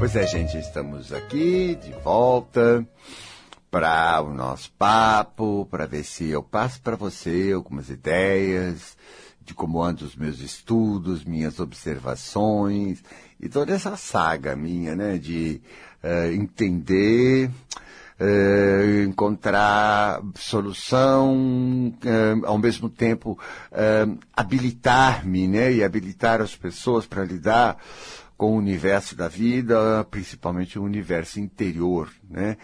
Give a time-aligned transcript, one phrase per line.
[0.00, 2.82] Pois é, gente, estamos aqui de volta
[3.70, 8.96] para o nosso papo, para ver se eu passo para você algumas ideias
[9.42, 13.04] de como andam os meus estudos, minhas observações
[13.38, 15.60] e toda essa saga minha, né, de
[16.02, 17.50] uh, entender,
[18.18, 23.38] uh, encontrar solução, uh, ao mesmo tempo
[24.34, 27.76] habilitar-me, né, e habilitar as pessoas para lidar
[28.40, 32.56] com o universo da vida, principalmente o universo interior, né?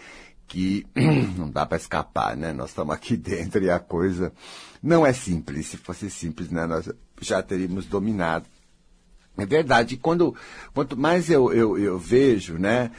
[0.47, 0.87] Que
[1.37, 2.51] não dá para escapar, né?
[2.51, 4.33] Nós estamos aqui dentro e a coisa
[4.81, 5.67] não é simples.
[5.67, 6.65] Se fosse simples, né?
[6.65, 6.89] Nós
[7.21, 8.47] já teríamos dominado.
[9.37, 9.97] É verdade.
[9.97, 10.35] Quando,
[10.73, 12.89] quanto mais eu, eu, eu vejo, né?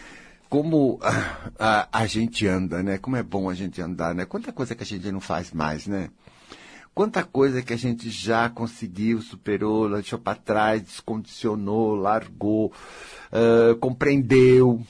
[0.49, 2.97] Como a, a, a, gente anda, né?
[2.97, 4.25] Como é bom a gente andar, né?
[4.25, 6.11] Quanta coisa que a gente não faz mais, né?
[6.99, 12.73] Quanta coisa que a gente já conseguiu, superou, deixou para trás, descondicionou, largou,
[13.33, 14.83] uh, compreendeu.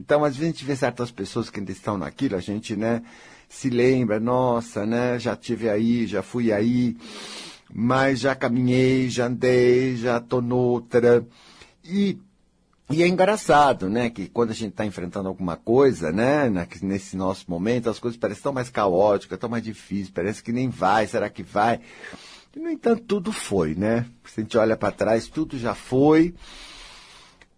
[0.00, 3.04] Então, às vezes a gente vê certas pessoas que ainda estão naquilo, a gente, né,
[3.48, 6.96] se lembra, nossa, né, já tive aí, já fui aí,
[7.72, 11.24] mas já caminhei, já andei, já tô noutra.
[11.84, 12.18] E
[12.90, 16.50] e é engraçado, né, que quando a gente está enfrentando alguma coisa, né,
[16.80, 20.70] nesse nosso momento, as coisas parecem tão mais caóticas, tão mais difíceis, parece que nem
[20.70, 21.80] vai, será que vai?
[22.56, 24.06] E, no entanto, tudo foi, né?
[24.24, 26.34] Se a gente olha para trás, tudo já foi.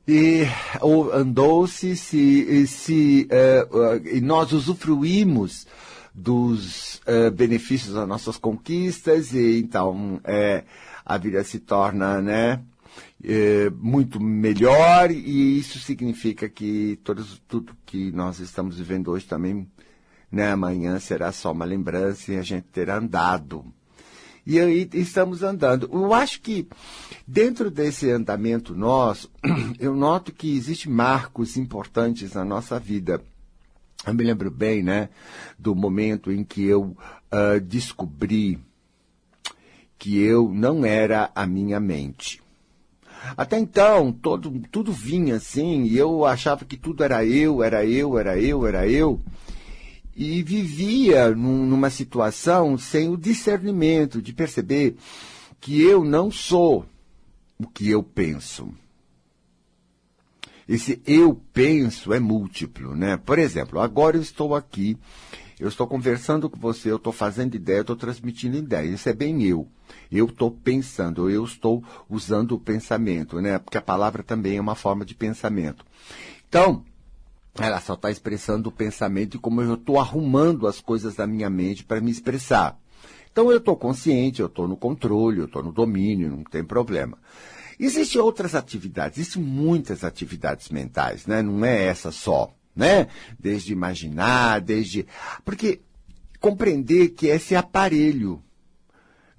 [0.07, 0.43] E
[1.15, 5.67] andou-se, se, se, uh, uh, e nós usufruímos
[6.13, 10.21] dos uh, benefícios das nossas conquistas, e então
[11.07, 12.61] a vida se torna, né,
[13.23, 19.69] é, muito melhor e isso significa que todos, tudo que nós estamos vivendo hoje também,
[20.31, 23.65] né, amanhã será só uma lembrança e a gente terá andado.
[24.47, 25.89] E aí estamos andando.
[25.93, 26.67] Eu acho que
[27.27, 29.31] dentro desse andamento nosso,
[29.79, 33.23] eu noto que existem marcos importantes na nossa vida.
[34.07, 35.11] Eu me lembro bem, né,
[35.59, 36.97] do momento em que eu
[37.31, 38.59] uh, descobri
[39.99, 42.41] que eu não era a minha mente.
[43.37, 48.19] Até então, todo, tudo vinha assim, e eu achava que tudo era eu, era eu,
[48.19, 49.21] era eu, era eu.
[50.17, 54.97] E vivia num, numa situação sem o discernimento de perceber
[55.61, 56.87] que eu não sou
[57.59, 58.73] o que eu penso.
[60.69, 63.17] Esse eu penso é múltiplo, né?
[63.17, 64.97] Por exemplo, agora eu estou aqui,
[65.59, 68.89] eu estou conversando com você, eu estou fazendo ideia, eu estou transmitindo ideia.
[68.89, 69.67] Isso é bem eu.
[70.11, 73.59] Eu estou pensando, eu estou usando o pensamento, né?
[73.59, 75.85] Porque a palavra também é uma forma de pensamento.
[76.49, 76.85] Então,
[77.59, 81.51] ela só está expressando o pensamento e como eu estou arrumando as coisas da minha
[81.51, 82.79] mente para me expressar.
[83.33, 87.17] Então eu estou consciente, eu estou no controle, eu estou no domínio, não tem problema.
[87.79, 91.41] Existem outras atividades, existem muitas atividades mentais, né?
[91.41, 93.09] Não é essa só, né?
[93.39, 95.07] Desde imaginar, desde.
[95.45, 95.81] Porque
[96.41, 98.43] compreender que esse aparelho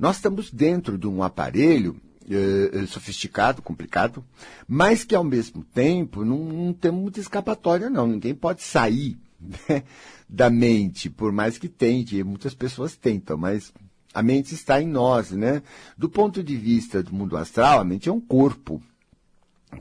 [0.01, 1.95] nós estamos dentro de um aparelho
[2.27, 4.25] eh, sofisticado, complicado,
[4.67, 8.07] mas que ao mesmo tempo não, não temos muita escapatória, não.
[8.07, 9.83] Ninguém pode sair né,
[10.27, 13.71] da mente, por mais que tente, muitas pessoas tentam, mas
[14.11, 15.61] a mente está em nós, né?
[15.95, 18.81] Do ponto de vista do mundo astral, a mente é um corpo.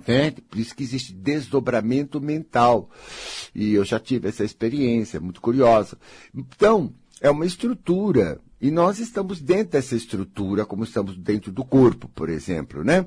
[0.07, 0.33] Né?
[0.51, 2.91] Por isso que existe desdobramento mental.
[3.55, 5.97] E eu já tive essa experiência, muito curiosa.
[6.35, 6.93] Então,
[7.23, 12.28] é uma estrutura e nós estamos dentro dessa estrutura, como estamos dentro do corpo, por
[12.28, 13.06] exemplo, né?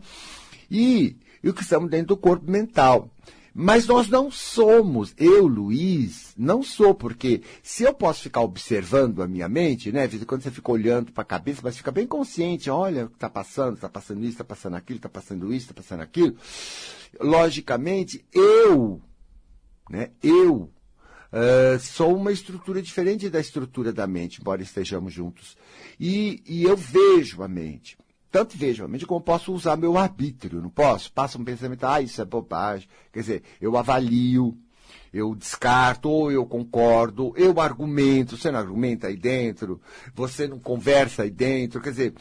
[0.69, 3.09] E, o que estamos dentro do corpo mental.
[3.55, 9.27] Mas nós não somos, eu, Luiz, não sou, porque se eu posso ficar observando a
[9.27, 10.07] minha mente, né?
[10.07, 13.15] De quando você fica olhando para a cabeça, mas fica bem consciente, olha o que
[13.15, 16.35] está passando, está passando isso, está passando aquilo, está passando isso, está passando aquilo.
[17.19, 18.99] Logicamente, eu,
[19.87, 20.09] né?
[20.23, 20.72] Eu
[21.33, 25.57] Uh, sou uma estrutura diferente da estrutura da mente, embora estejamos juntos.
[25.99, 27.97] E, e eu vejo a mente.
[28.29, 31.11] Tanto vejo a mente como posso usar meu arbítrio, não posso?
[31.11, 32.87] Passa um pensamento, ah, isso é bobagem.
[33.11, 34.55] Quer dizer, eu avalio,
[35.11, 39.81] eu descarto, ou eu concordo, eu argumento, você não argumenta aí dentro,
[40.13, 42.13] você não conversa aí dentro, quer dizer,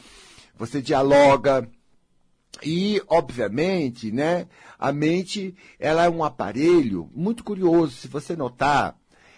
[0.57, 1.69] você dialoga.
[2.63, 7.93] E, obviamente, né, a mente, ela é um aparelho muito curioso.
[7.93, 8.95] Se você notar,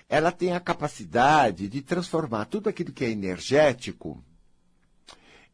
[0.07, 4.23] ela tem a capacidade de transformar tudo aquilo que é energético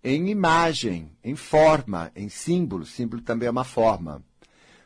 [0.03, 2.85] em imagem, em forma, em símbolo.
[2.85, 4.23] Símbolo também é uma forma.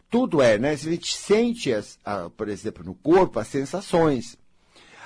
[0.09, 0.75] Tudo é, né?
[0.75, 4.37] Se a gente sente, as, a, por exemplo, no corpo, as sensações.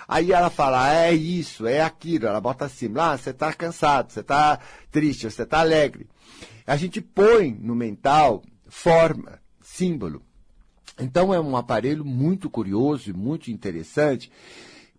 [0.08, 2.26] Aí ela fala, ah, é isso, é aquilo.
[2.26, 4.60] Ela bota assim, ah, você está cansado, você está
[4.90, 6.10] triste, você está alegre.
[6.66, 10.24] A gente põe no mental forma, símbolo.
[11.00, 14.32] Então é um aparelho muito curioso e muito interessante,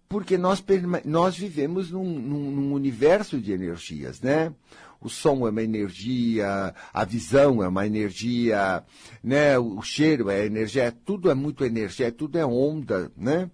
[0.08, 0.62] porque nós,
[1.04, 4.52] nós vivemos num, num, num universo de energias, né?
[5.00, 8.84] o som é uma energia, a visão é uma energia,
[9.24, 9.58] né?
[9.58, 13.50] O cheiro é energia, tudo é muito energia, tudo é onda, né?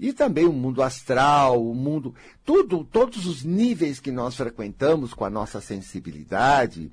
[0.00, 5.24] E também o mundo astral, o mundo, tudo, todos os níveis que nós frequentamos com
[5.24, 6.90] a nossa sensibilidade,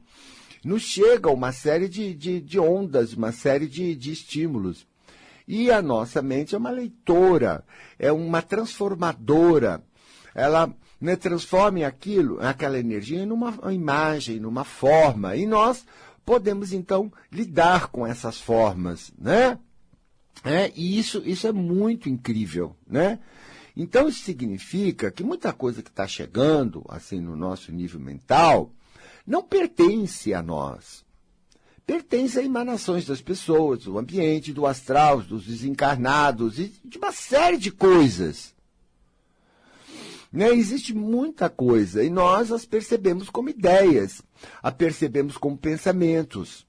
[0.64, 4.88] nos chega uma série de, de, de ondas, uma série de, de estímulos.
[5.48, 7.64] E a nossa mente é uma leitora,
[8.00, 9.84] é uma transformadora.
[10.34, 15.36] Ela né, transforme aquilo, aquela energia em uma imagem, numa forma.
[15.36, 15.86] E nós
[16.26, 19.60] podemos, então, lidar com essas formas, né?
[20.44, 23.20] É, e isso, isso é muito incrível, né?
[23.78, 28.72] Então, isso significa que muita coisa que está chegando, assim, no nosso nível mental,
[29.28, 31.05] não pertence a nós.
[31.86, 37.58] Pertence a emanações das pessoas, do ambiente, do astral, dos desencarnados e de uma série
[37.58, 38.56] de coisas.
[40.32, 40.50] Né?
[40.50, 44.22] Existe muita coisa e nós as percebemos como ideias,
[44.64, 46.66] a percebemos como pensamentos.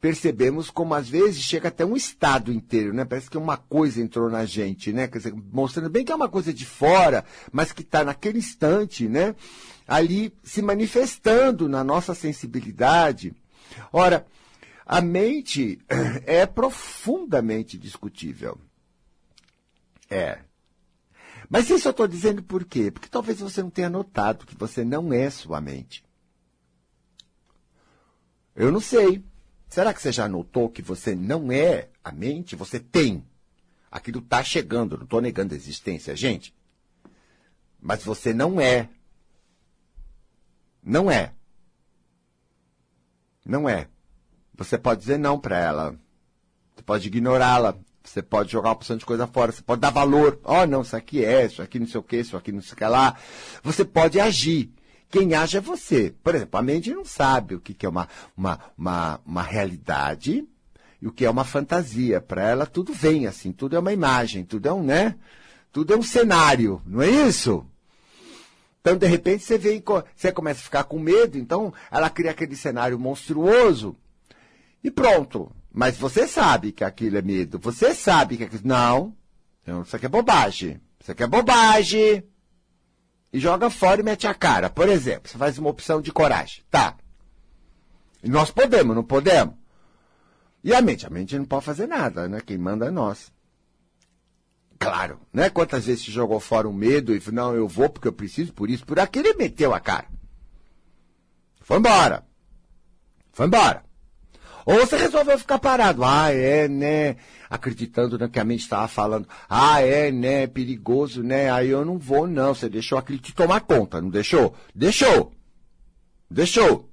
[0.00, 3.06] Percebemos como às vezes chega até um estado inteiro, né?
[3.06, 5.06] Parece que uma coisa entrou na gente, né?
[5.06, 9.34] Dizer, mostrando bem que é uma coisa de fora, mas que está naquele instante, né?
[9.88, 13.34] Ali se manifestando na nossa sensibilidade.
[13.90, 14.26] Ora,
[14.86, 15.78] a mente
[16.26, 18.60] é profundamente discutível.
[20.10, 20.40] É,
[21.48, 22.90] mas isso eu estou dizendo por quê?
[22.90, 26.04] Porque talvez você não tenha notado que você não é sua mente.
[28.54, 29.24] Eu não sei.
[29.68, 32.56] Será que você já notou que você não é a mente?
[32.56, 33.24] Você tem.
[33.90, 36.54] Aquilo está chegando, não estou negando a existência, gente.
[37.80, 38.88] Mas você não é.
[40.82, 41.32] Não é.
[43.44, 43.88] Não é.
[44.56, 45.96] Você pode dizer não para ela.
[46.74, 47.74] Você pode ignorá-la.
[48.04, 50.38] Você pode jogar uma porção de coisa fora, você pode dar valor.
[50.44, 52.74] Oh, não, isso aqui é, isso aqui não sei o que, isso aqui não sei
[52.74, 53.16] o que lá.
[53.62, 54.70] Você pode agir.
[55.10, 56.14] Quem age é você.
[56.22, 58.06] Por exemplo, a mente não sabe o que é uma,
[58.36, 60.46] uma, uma, uma realidade
[61.00, 62.20] e o que é uma fantasia.
[62.20, 65.16] Para ela, tudo vem assim, tudo é uma imagem, tudo é um, né?
[65.72, 67.66] Tudo é um cenário, não é isso?
[68.80, 69.82] Então, de repente, você vem,
[70.14, 73.96] você começa a ficar com medo, então ela cria aquele cenário monstruoso
[74.84, 75.50] e pronto.
[75.72, 77.58] Mas você sabe que aquilo é medo.
[77.58, 78.62] Você sabe que aquilo.
[78.64, 79.16] Não.
[79.62, 80.80] Então, isso aqui é bobagem.
[81.00, 82.22] Isso aqui é bobagem.
[83.32, 84.68] E joga fora e mete a cara.
[84.68, 86.62] Por exemplo, você faz uma opção de coragem.
[86.70, 86.96] Tá.
[88.22, 89.54] E nós podemos, não podemos?
[90.62, 91.06] E a mente?
[91.06, 92.40] A mente não pode fazer nada, né?
[92.40, 93.32] Quem manda é nós.
[94.78, 95.50] Claro, né?
[95.50, 98.52] Quantas vezes se jogou fora o medo e falou, não, eu vou porque eu preciso,
[98.52, 100.06] por isso, por aquilo, e meteu a cara.
[101.60, 102.24] Foi embora.
[103.32, 103.84] Foi embora.
[104.66, 106.02] Ou você resolveu ficar parado.
[106.04, 107.16] Ah, é, né?
[107.50, 109.28] Acreditando no que a mente estava falando.
[109.48, 110.46] Ah, é, né?
[110.46, 111.50] Perigoso, né?
[111.50, 112.54] Aí eu não vou, não.
[112.54, 114.54] Você deixou aquilo te tomar conta, não deixou?
[114.74, 115.32] Deixou.
[116.30, 116.90] Deixou.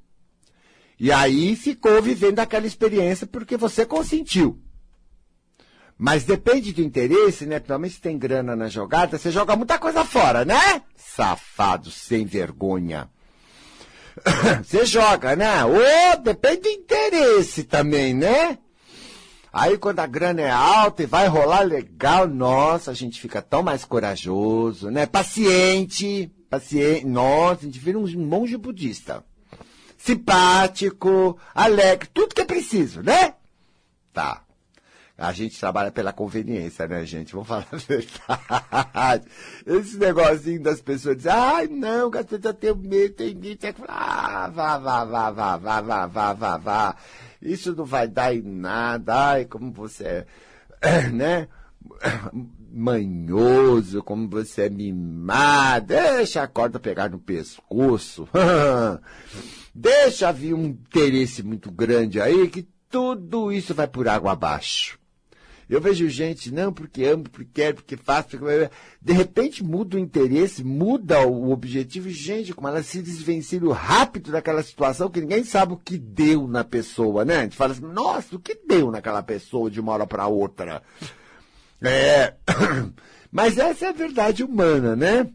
[1.00, 4.62] E aí ficou vivendo aquela experiência porque você consentiu.
[5.98, 7.60] Mas depende do interesse, né?
[7.60, 10.82] Principalmente se tem grana na jogada, você joga muita coisa fora, né?
[10.96, 13.10] Safado, sem vergonha.
[14.64, 15.64] Você joga, né?
[15.66, 18.58] Ou depende do interesse também, né?
[19.54, 23.62] Aí quando a grana é alta e vai rolar legal, nossa, a gente fica tão
[23.62, 25.06] mais corajoso, né?
[25.06, 29.24] Paciente, paciente, nossa, a gente vira um monge budista.
[29.98, 33.36] Simpático, alegre, tudo que é preciso, né?
[34.14, 34.44] Tá.
[35.22, 37.34] A gente trabalha pela conveniência, né, gente?
[37.34, 39.26] Vamos falar a verdade.
[39.68, 43.60] Esse negocinho das pessoas dizem, ai, não, as pessoas têm medo, tem medo.
[43.88, 46.96] Ah, vá, vá, vá, vá, vá, vá, vá, vá, vá.
[47.40, 49.30] Isso não vai dar em nada.
[49.30, 50.26] Ai, como você
[50.82, 51.48] é, né?
[52.74, 55.88] Manhoso, como você é mimado.
[55.88, 58.28] Deixa a corda pegar no pescoço.
[59.76, 65.01] Deixa vir um interesse muito grande aí que tudo isso vai por água abaixo.
[65.72, 68.70] Eu vejo gente, não, porque amo, porque quero, porque faço, porque...
[69.02, 74.34] de repente muda o interesse, muda o objetivo, e gente, como ela se desvencilha rápido
[74.34, 77.38] daquela situação que ninguém sabe o que deu na pessoa, né?
[77.38, 80.84] A gente fala assim, nossa, o que deu naquela pessoa de uma hora para outra?
[81.82, 82.34] É.
[83.32, 85.26] Mas essa é a verdade humana, né?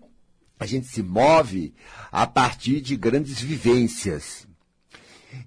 [0.60, 1.74] A gente se move
[2.12, 4.45] a partir de grandes vivências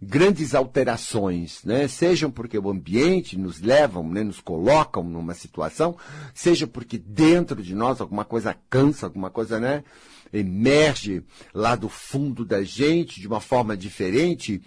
[0.01, 1.87] grandes alterações, né?
[1.87, 5.97] Sejam porque o ambiente nos levam, né, nos colocam numa situação,
[6.33, 9.83] seja porque dentro de nós alguma coisa cansa, alguma coisa, né,
[10.31, 14.61] emerge lá do fundo da gente de uma forma diferente.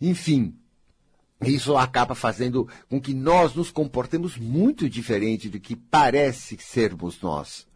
[0.00, 0.54] Enfim,
[1.40, 7.66] isso acaba fazendo com que nós nos comportemos muito diferente do que parece sermos nós.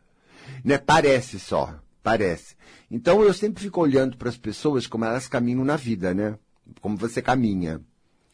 [0.65, 0.79] Né?
[0.79, 2.55] Parece só, parece.
[2.91, 6.39] Então eu sempre fico olhando para as pessoas como elas caminham na vida, né?
[6.81, 7.81] Como você caminha,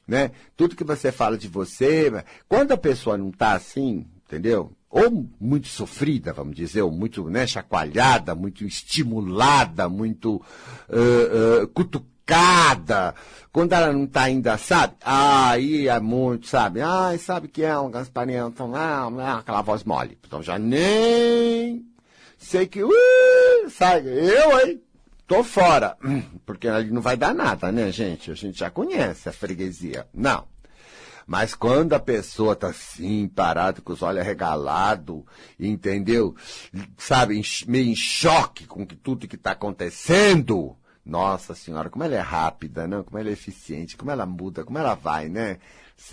[0.07, 0.31] né?
[0.57, 4.73] Tudo que você fala de você, quando a pessoa não está assim, entendeu?
[4.91, 13.15] Ou muito sofrida, vamos dizer, ou muito né, chacoalhada, muito estimulada, muito uh, uh, cutucada,
[13.51, 14.95] quando ela não está ainda, sabe?
[15.03, 16.83] Aí é muito, sabe?
[16.83, 20.19] Ai, sabe que é um Gasparinho, então, ah, aquela voz mole.
[20.27, 21.87] Então já nem
[22.39, 22.91] sei que, uh?
[24.05, 24.83] Eu, hein?
[25.27, 25.97] Tô fora.
[26.45, 28.31] Porque não vai dar nada, né, gente?
[28.31, 30.07] A gente já conhece a freguesia.
[30.13, 30.47] Não.
[31.27, 35.23] Mas quando a pessoa tá assim, parada, com os olhos arregalados,
[35.59, 36.35] entendeu?
[36.99, 40.77] Sabe, meio em choque com tudo que está acontecendo.
[41.05, 43.03] Nossa senhora, como ela é rápida, não?
[43.03, 45.59] Como ela é eficiente, como ela muda, como ela vai, né?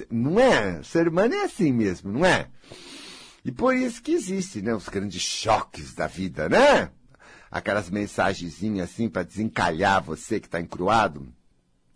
[0.10, 0.82] Não é?
[0.84, 2.48] Ser humano é assim mesmo, não é?
[3.44, 4.74] E por isso que existe, né?
[4.74, 6.92] Os grandes choques da vida, né?
[7.51, 11.27] Aquelas mensagenzinhas assim para desencalhar você que está encruado,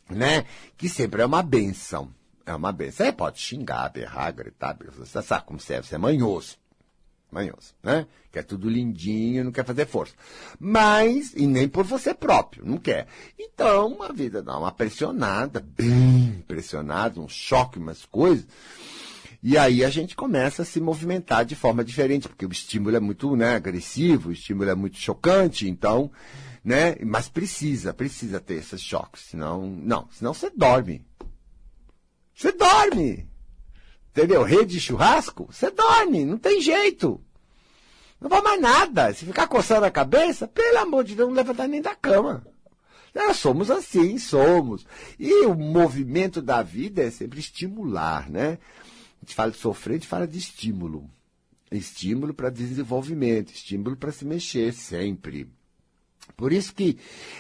[0.10, 0.46] né?
[0.78, 2.12] Que sempre é uma benção.
[2.46, 3.06] É uma benção.
[3.06, 6.58] Você pode xingar, berrar, gritar, você sabe como você é, você é manhoso.
[7.32, 8.06] Manhoso, né?
[8.32, 10.14] Quer tudo lindinho, não quer fazer força.
[10.60, 13.08] Mas, e nem por você próprio, não quer.
[13.40, 18.46] Então, a vida dá uma pressionada, bem pressionada, um choque, umas coisas.
[19.46, 23.00] E aí a gente começa a se movimentar de forma diferente, porque o estímulo é
[23.02, 26.10] muito né, agressivo, o estímulo é muito chocante, então,
[26.64, 26.96] né?
[27.06, 31.06] Mas precisa, precisa ter esses choques, senão, não, senão você dorme.
[32.34, 33.28] Você dorme.
[34.12, 34.44] Entendeu?
[34.44, 37.20] Rede de churrasco, você dorme, não tem jeito.
[38.22, 39.14] Não vai mais nada.
[39.14, 42.48] Se ficar coçando a cabeça, pelo amor de Deus, não levanta nem da cama.
[43.14, 44.86] Nós somos assim, somos.
[45.20, 48.58] E o movimento da vida é sempre estimular, né?
[49.24, 51.10] A gente fala de sofrer, a gente fala de estímulo.
[51.72, 55.48] Estímulo para desenvolvimento, estímulo para se mexer sempre.
[56.36, 56.98] Por isso que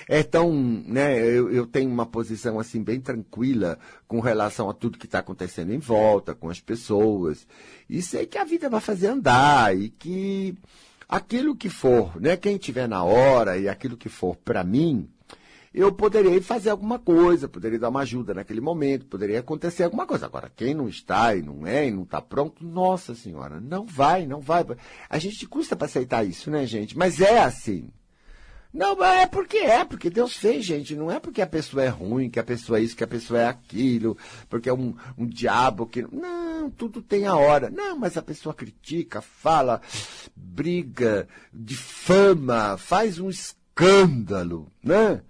[0.07, 4.97] é tão, né, eu, eu, tenho uma posição assim bem tranquila com relação a tudo
[4.97, 7.45] que está acontecendo em volta, com as pessoas.
[7.89, 10.55] E sei que a vida vai fazer andar e que
[11.07, 15.09] aquilo que for, né, quem tiver na hora e aquilo que for para mim,
[15.73, 20.27] eu poderei fazer alguma coisa, poderia dar uma ajuda naquele momento, poderia acontecer alguma coisa.
[20.27, 24.27] Agora, quem não está e não é e não está pronto, nossa senhora, não vai,
[24.27, 24.63] não vai.
[25.09, 26.95] A gente custa para aceitar isso, né, gente?
[26.95, 27.89] Mas é assim.
[28.71, 30.95] Não, é porque é, porque Deus fez, gente.
[30.95, 33.39] Não é porque a pessoa é ruim, que a pessoa é isso, que a pessoa
[33.39, 34.17] é aquilo,
[34.49, 36.01] porque é um, um diabo que.
[36.01, 37.69] Não, tudo tem a hora.
[37.69, 39.79] Não, mas a pessoa critica, fala,
[40.35, 45.21] briga, difama, faz um escândalo, né?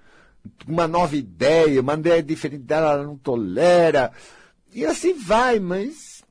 [0.68, 4.12] Uma nova ideia, uma ideia diferente dela, ela não tolera.
[4.74, 6.24] E assim vai, mas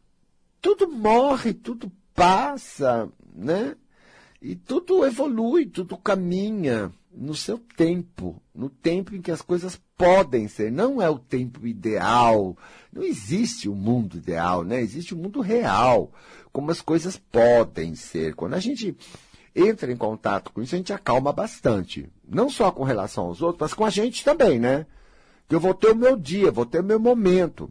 [0.61, 3.77] tudo morre, tudo passa, né?
[4.41, 10.49] E tudo evolui, tudo caminha no seu tempo, no tempo em que as coisas podem
[10.49, 10.73] ser.
[10.73, 12.57] Não é o tempo ideal.
[12.93, 14.81] Não existe o um mundo ideal, né?
[14.81, 16.13] Existe o um mundo real,
[16.53, 18.35] como as coisas podem ser.
[18.35, 18.97] Quando a gente
[19.55, 22.11] entra em contato com isso, a gente acalma bastante.
[22.27, 24.87] Não só com relação aos outros, mas com a gente também, né?
[25.49, 27.71] Que eu vou ter o meu dia, vou ter o meu momento.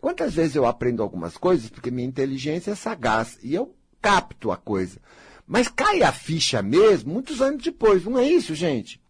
[0.00, 4.56] Quantas vezes eu aprendo algumas coisas porque minha inteligência é sagaz e eu capto a
[4.56, 4.98] coisa.
[5.46, 9.00] Mas cai a ficha mesmo muitos anos depois, não é isso, gente?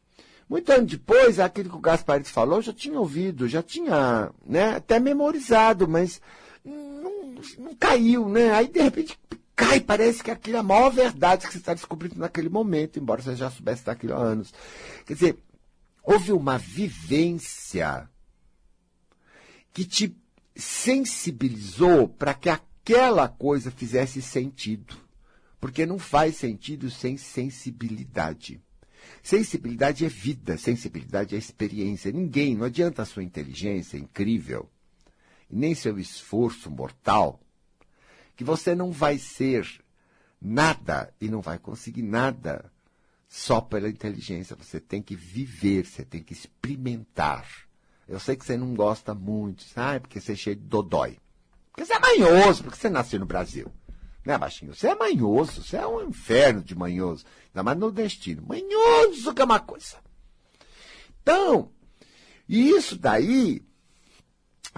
[0.48, 4.76] Muitos anos depois, aquilo que o Gasparito falou, eu já tinha ouvido, já tinha né,
[4.76, 6.20] até memorizado, mas
[6.64, 8.50] não, não caiu, né?
[8.52, 9.16] Aí, de repente,
[9.60, 13.20] cai, parece que aquilo é a maior verdade que você está descobrindo naquele momento, embora
[13.20, 14.54] você já soubesse daquilo há anos.
[15.04, 15.38] Quer dizer,
[16.02, 18.08] houve uma vivência
[19.72, 20.16] que te
[20.56, 24.96] sensibilizou para que aquela coisa fizesse sentido.
[25.60, 28.62] Porque não faz sentido sem sensibilidade.
[29.22, 32.10] Sensibilidade é vida, sensibilidade é experiência.
[32.10, 34.70] Ninguém, não adianta a sua inteligência incrível,
[35.50, 37.38] nem seu esforço mortal,
[38.36, 39.66] que você não vai ser
[40.40, 42.70] nada e não vai conseguir nada
[43.28, 44.56] só pela inteligência.
[44.56, 47.46] Você tem que viver, você tem que experimentar.
[48.08, 50.00] Eu sei que você não gosta muito, sabe?
[50.00, 51.18] Porque você é cheio de dodói.
[51.70, 53.70] Porque você é manhoso, porque você nasceu no Brasil.
[54.24, 54.74] Né, baixinho?
[54.74, 57.24] Você é manhoso, você é um inferno de manhoso.
[57.48, 58.42] Ainda mais no destino.
[58.46, 59.96] Manhoso que é uma coisa.
[61.22, 61.70] Então,
[62.48, 63.62] isso daí,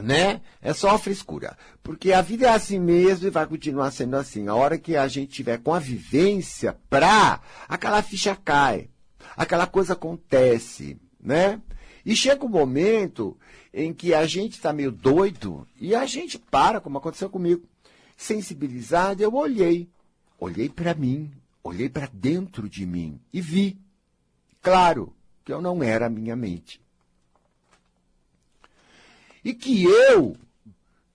[0.01, 1.57] né, é só frescura.
[1.83, 4.49] Porque a vida é assim mesmo e vai continuar sendo assim.
[4.49, 8.89] A hora que a gente tiver com a vivência pra, aquela ficha cai.
[9.37, 11.61] Aquela coisa acontece, né?
[12.05, 13.37] E chega um momento
[13.73, 17.63] em que a gente está meio doido e a gente para, como aconteceu comigo.
[18.17, 19.89] Sensibilizado, eu olhei.
[20.39, 21.31] Olhei para mim,
[21.63, 23.79] olhei para dentro de mim e vi,
[24.61, 26.81] claro, que eu não era a minha mente.
[29.45, 30.37] E que eu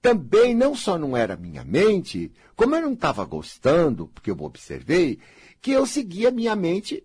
[0.02, 5.20] também não só não era minha mente, como eu não estava gostando, porque eu observei,
[5.62, 7.04] que eu seguia minha mente,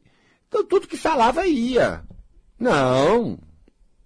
[0.49, 2.05] então tudo que falava ia.
[2.59, 3.39] Não,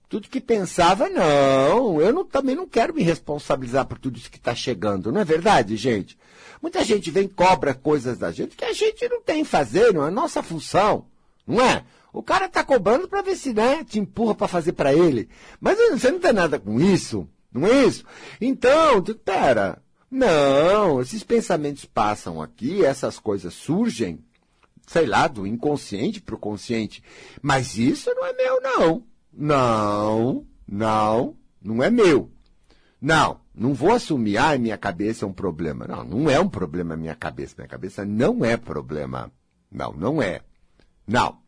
[0.09, 2.01] tudo que pensava, não.
[2.01, 5.25] Eu não, também não quero me responsabilizar por tudo isso que está chegando, não é
[5.25, 6.17] verdade, gente?
[6.63, 10.11] Muita gente vem cobra coisas da gente que a gente não tem fazer, não é
[10.11, 11.07] nossa função,
[11.47, 11.85] não é?
[12.13, 15.29] O cara está cobrando para ver se né, te empurra para fazer para ele.
[15.61, 18.05] Mas você não tem nada com isso, não é isso?
[18.41, 24.19] Então, pera, não, esses pensamentos passam aqui, essas coisas surgem,
[24.87, 27.03] sei lá, do inconsciente para o consciente.
[27.43, 29.05] Mas isso não é meu, não.
[29.33, 32.31] Não, não, não é meu.
[32.99, 35.87] Não, não vou assumir, ah, minha cabeça é um problema.
[35.87, 37.55] Não, não é um problema minha cabeça.
[37.59, 39.31] Minha cabeça não é problema.
[39.71, 40.41] Não, não é.
[41.07, 41.39] Não.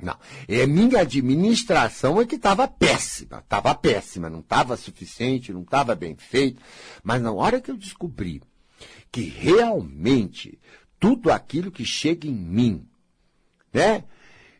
[0.00, 0.18] Não.
[0.48, 3.38] É minha administração é que estava péssima.
[3.38, 4.28] Estava péssima.
[4.28, 6.60] Não estava suficiente, não estava bem feito.
[7.02, 8.42] Mas na hora que eu descobri
[9.10, 10.58] que realmente
[10.98, 12.88] tudo aquilo que chega em mim,
[13.72, 14.04] né,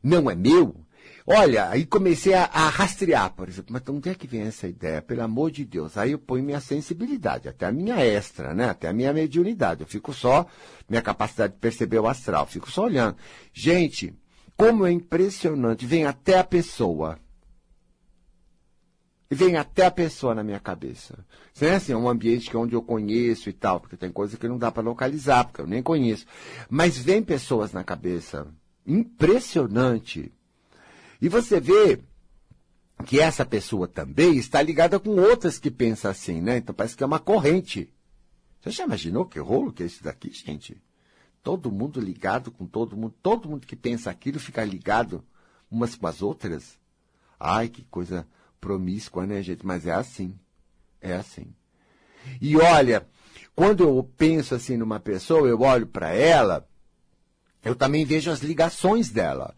[0.02, 0.83] não é meu,
[1.26, 5.00] Olha, aí comecei a, a, rastrear, por exemplo, mas onde é que vem essa ideia?
[5.00, 5.96] Pelo amor de Deus.
[5.96, 8.68] Aí eu ponho minha sensibilidade, até a minha extra, né?
[8.68, 9.80] Até a minha mediunidade.
[9.80, 10.46] Eu fico só,
[10.86, 13.16] minha capacidade de perceber o astral, fico só olhando.
[13.54, 14.14] Gente,
[14.54, 17.18] como é impressionante, vem até a pessoa.
[19.30, 21.24] Vem até a pessoa na minha cabeça.
[21.54, 24.12] Isso é assim, é um ambiente que é onde eu conheço e tal, porque tem
[24.12, 26.26] coisa que não dá para localizar, porque eu nem conheço.
[26.68, 28.46] Mas vem pessoas na cabeça.
[28.86, 30.30] Impressionante.
[31.24, 32.02] E você vê
[33.06, 36.58] que essa pessoa também está ligada com outras que pensam assim, né?
[36.58, 37.90] Então parece que é uma corrente.
[38.60, 40.76] Você já imaginou que rolo que é isso daqui, gente?
[41.42, 45.24] Todo mundo ligado com todo mundo, todo mundo que pensa aquilo fica ligado
[45.70, 46.78] umas com as outras.
[47.40, 48.28] Ai, que coisa
[48.60, 49.64] promíscua, né, gente?
[49.64, 50.38] Mas é assim.
[51.00, 51.54] É assim.
[52.38, 53.08] E olha,
[53.56, 56.68] quando eu penso assim numa pessoa, eu olho para ela,
[57.64, 59.54] eu também vejo as ligações dela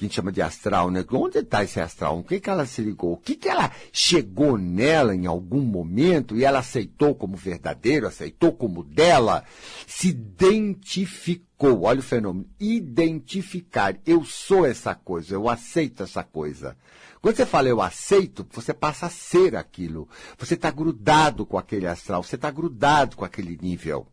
[0.00, 1.04] que a gente chama de astral, né?
[1.12, 2.18] Onde está esse astral?
[2.18, 3.12] O que, que ela se ligou?
[3.12, 8.50] O que, que ela chegou nela em algum momento e ela aceitou como verdadeiro, aceitou
[8.50, 9.44] como dela,
[9.86, 11.82] se identificou.
[11.82, 12.48] Olha o fenômeno.
[12.58, 13.98] Identificar.
[14.06, 16.78] Eu sou essa coisa, eu aceito essa coisa.
[17.20, 20.08] Quando você fala eu aceito, você passa a ser aquilo.
[20.38, 24.06] Você está grudado com aquele astral, você está grudado com aquele nível.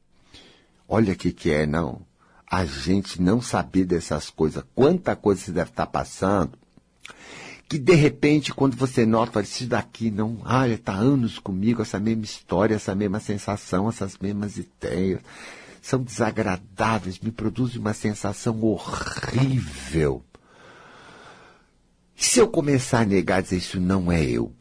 [0.85, 2.05] Olha o que, que é, não
[2.49, 6.57] a gente não saber dessas coisas, quanta coisa você deve estar passando,
[7.67, 12.23] que de repente, quando você nota, isso daqui não, olha, está anos comigo, essa mesma
[12.23, 15.19] história, essa mesma sensação, essas mesmas ideias,
[15.81, 20.23] são desagradáveis, me produzem uma sensação horrível.
[22.15, 24.53] Se eu começar a negar, dizer isso não é eu.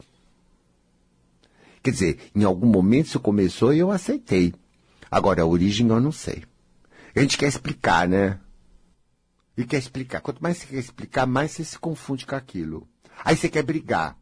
[1.81, 4.53] Quer dizer, em algum momento isso começou e eu aceitei.
[5.09, 6.43] Agora, a origem eu não sei.
[7.17, 8.39] A gente quer explicar, né?
[9.57, 10.21] E quer explicar.
[10.21, 12.87] Quanto mais você quer explicar, mais você se confunde com aquilo.
[13.25, 14.15] Aí você quer brigar.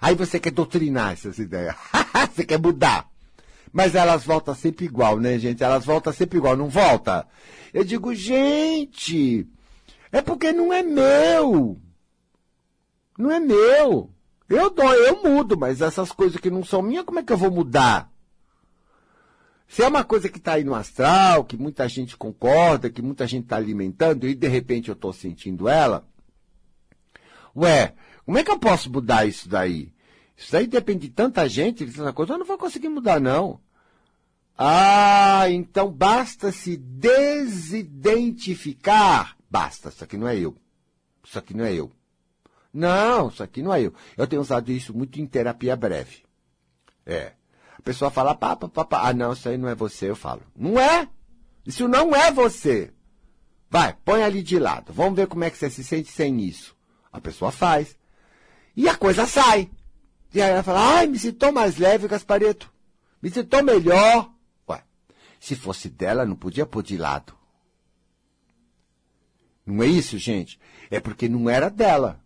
[0.00, 1.76] Aí você quer doutrinar essas ideias.
[2.34, 3.08] você quer mudar.
[3.72, 5.62] Mas elas voltam sempre igual, né, gente?
[5.62, 7.24] Elas voltam sempre igual, não volta?
[7.72, 9.46] Eu digo, gente,
[10.10, 11.80] é porque não é meu.
[13.16, 14.10] Não é meu.
[14.48, 17.38] Eu dou, eu mudo, mas essas coisas que não são minhas, como é que eu
[17.38, 18.11] vou mudar?
[19.72, 23.26] Se é uma coisa que está aí no astral, que muita gente concorda, que muita
[23.26, 26.06] gente está alimentando, e de repente eu estou sentindo ela,
[27.56, 27.94] ué,
[28.26, 29.90] como é que eu posso mudar isso daí?
[30.36, 33.58] Isso daí depende de tanta gente, de tanta coisa, eu não vou conseguir mudar, não.
[34.58, 39.38] Ah, então basta se desidentificar.
[39.50, 40.54] Basta, isso aqui não é eu.
[41.24, 41.90] Isso aqui não é eu.
[42.74, 43.94] Não, isso aqui não é eu.
[44.18, 46.24] Eu tenho usado isso muito em terapia breve.
[47.06, 47.32] É.
[47.82, 49.08] A pessoa fala, pá, pá, pá, pá.
[49.08, 50.40] Ah, não, isso aí não é você, eu falo.
[50.54, 51.08] Não é?
[51.66, 52.92] Isso não é você.
[53.68, 54.92] Vai, põe ali de lado.
[54.92, 56.76] Vamos ver como é que você se sente sem isso.
[57.12, 57.98] A pessoa faz.
[58.76, 59.68] E a coisa sai.
[60.32, 62.72] E aí ela fala, ai, me sinto mais leve, Gaspareto.
[63.20, 64.30] Me sinto melhor.
[64.68, 64.84] Ué,
[65.40, 67.34] se fosse dela, não podia pôr de lado.
[69.66, 70.58] Não é isso, gente?
[70.88, 72.20] É porque não era dela.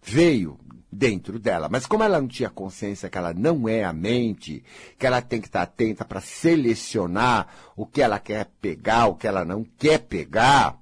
[0.00, 0.56] Veio,
[0.90, 1.68] dentro dela.
[1.70, 4.64] Mas como ela não tinha consciência que ela não é a mente,
[4.98, 9.26] que ela tem que estar atenta para selecionar o que ela quer pegar, o que
[9.26, 10.78] ela não quer pegar,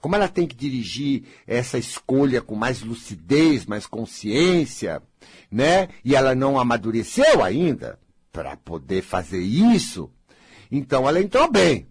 [0.00, 5.02] como ela tem que dirigir essa escolha com mais lucidez, mais consciência,
[5.50, 5.88] né?
[6.04, 7.98] E ela não amadureceu ainda
[8.32, 10.10] para poder fazer isso.
[10.70, 11.86] Então ela entrou bem.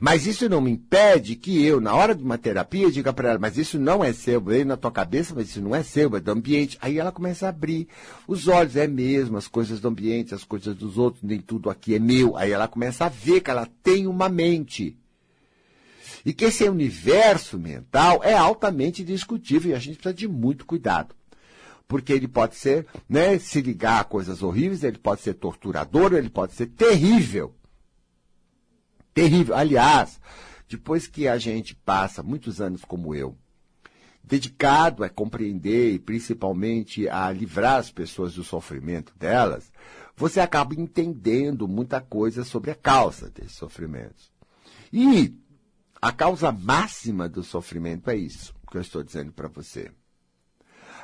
[0.00, 3.38] Mas isso não me impede que eu, na hora de uma terapia, diga para ela,
[3.38, 6.20] mas isso não é seu, veio na tua cabeça, mas isso não é seu, é
[6.20, 6.78] do ambiente.
[6.80, 7.88] Aí ela começa a abrir
[8.26, 11.94] os olhos, é mesmo, as coisas do ambiente, as coisas dos outros, nem tudo aqui
[11.94, 12.36] é meu.
[12.36, 14.96] Aí ela começa a ver que ela tem uma mente.
[16.24, 21.14] E que esse universo mental é altamente discutível e a gente precisa de muito cuidado.
[21.86, 26.28] Porque ele pode ser, né, se ligar a coisas horríveis, ele pode ser torturador, ele
[26.28, 27.54] pode ser terrível
[29.16, 29.56] terrível.
[29.56, 30.20] Aliás,
[30.68, 33.34] depois que a gente passa muitos anos como eu,
[34.22, 39.72] dedicado a compreender e principalmente a livrar as pessoas do sofrimento delas,
[40.14, 44.30] você acaba entendendo muita coisa sobre a causa desses sofrimentos.
[44.92, 45.34] E
[46.00, 49.90] a causa máxima do sofrimento é isso que eu estou dizendo para você.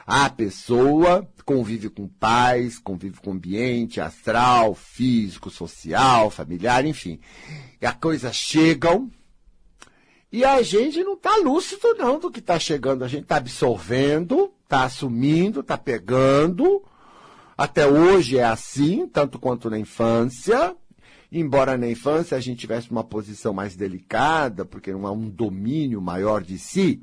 [0.07, 7.21] A pessoa convive com pais, convive com ambiente astral, físico, social, familiar, enfim.
[7.81, 9.11] E as coisas chegam
[10.33, 13.05] e a gente não está lúcido não do que está chegando.
[13.05, 16.83] A gente está absorvendo, está assumindo, está pegando.
[17.57, 20.75] Até hoje é assim, tanto quanto na infância.
[21.31, 26.01] Embora na infância a gente tivesse uma posição mais delicada, porque não há um domínio
[26.01, 27.03] maior de si,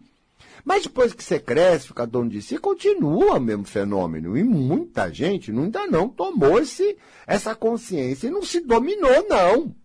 [0.63, 4.37] mas depois que você cresce, fica dono de si, continua o mesmo fenômeno.
[4.37, 9.75] E muita gente ainda não tomou esse, essa consciência e não se dominou, não.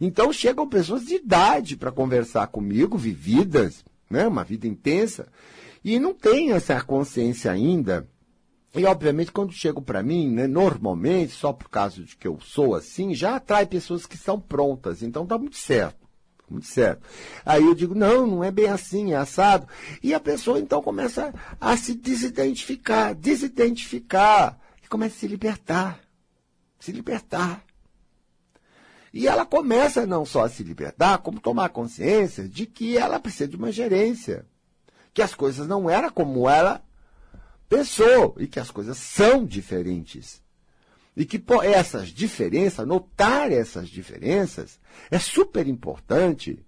[0.00, 5.26] Então chegam pessoas de idade para conversar comigo, vividas, né, uma vida intensa,
[5.84, 8.08] e não tem essa consciência ainda.
[8.74, 12.74] E, obviamente, quando chegam para mim, né, normalmente, só por causa de que eu sou
[12.74, 15.02] assim, já atrai pessoas que são prontas.
[15.02, 15.97] Então, está muito certo
[16.50, 17.02] muito certo.
[17.44, 19.66] Aí eu digo, não, não é bem assim, é assado.
[20.02, 26.00] E a pessoa então começa a se desidentificar, desidentificar, e começa a se libertar.
[26.78, 27.64] Se libertar.
[29.12, 33.48] E ela começa não só a se libertar, como tomar consciência de que ela precisa
[33.48, 34.46] de uma gerência.
[35.12, 36.82] Que as coisas não eram como ela
[37.68, 40.42] pensou e que as coisas são diferentes.
[41.18, 44.78] E que por essas diferenças, notar essas diferenças,
[45.10, 46.64] é super importante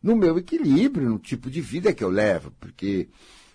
[0.00, 2.52] no meu equilíbrio, no tipo de vida que eu levo.
[2.60, 3.08] Porque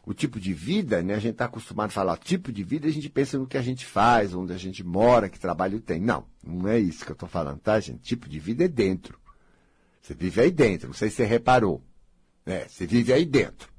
[0.06, 2.92] o tipo de vida, né, a gente está acostumado a falar tipo de vida, a
[2.92, 6.02] gente pensa no que a gente faz, onde a gente mora, que trabalho tem.
[6.02, 8.02] Não, não é isso que eu estou falando, tá, gente?
[8.02, 9.18] Tipo de vida é dentro.
[10.02, 11.82] Você vive aí dentro, não sei se você reparou.
[12.46, 13.77] É, você vive aí dentro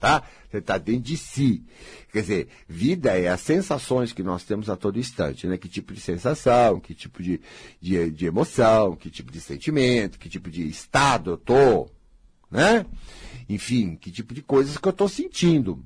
[0.00, 0.24] tá?
[0.50, 1.62] Você está dentro de si.
[2.10, 5.58] Quer dizer, vida é as sensações que nós temos a todo instante, né?
[5.58, 7.40] Que tipo de sensação, que tipo de,
[7.80, 11.88] de, de emoção, que tipo de sentimento, que tipo de estado eu tô,
[12.50, 12.86] né?
[13.48, 15.84] Enfim, que tipo de coisas que eu estou sentindo.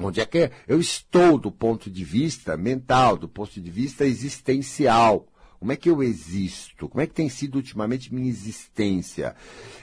[0.00, 5.27] Onde é que eu estou do ponto de vista mental, do ponto de vista existencial.
[5.58, 6.88] Como é que eu existo?
[6.88, 9.34] Como é que tem sido ultimamente minha existência?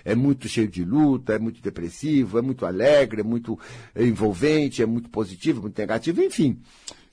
[0.04, 3.60] É muito cheio de luta, é muito depressivo, é muito alegre, é muito
[3.96, 6.62] envolvente, é muito positivo, muito negativo, enfim.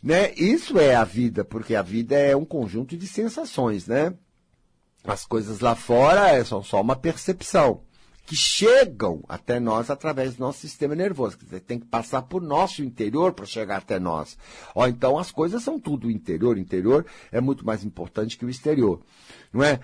[0.03, 0.33] Né?
[0.35, 4.15] Isso é a vida, porque a vida é um conjunto de sensações, né?
[5.05, 7.83] As coisas lá fora é, são só uma percepção
[8.25, 11.37] que chegam até nós através do nosso sistema nervoso.
[11.39, 14.39] Quer dizer, tem que passar por nosso interior para chegar até nós.
[14.75, 16.57] Ó, então as coisas são tudo interior.
[16.57, 19.01] Interior é muito mais importante que o exterior.
[19.53, 19.81] Não é?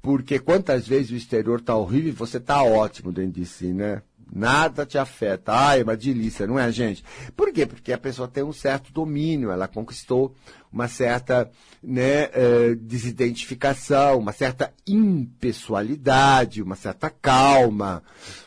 [0.00, 4.02] Porque quantas vezes o exterior está horrível e você está ótimo dentro de si, né?
[4.34, 5.52] Nada te afeta.
[5.52, 7.04] Ai, uma delícia, não é, gente?
[7.36, 7.66] Por quê?
[7.66, 10.34] Porque a pessoa tem um certo domínio, ela conquistou
[10.72, 11.50] uma certa
[11.82, 18.02] né, eh, desidentificação, uma certa impessoalidade, uma certa calma,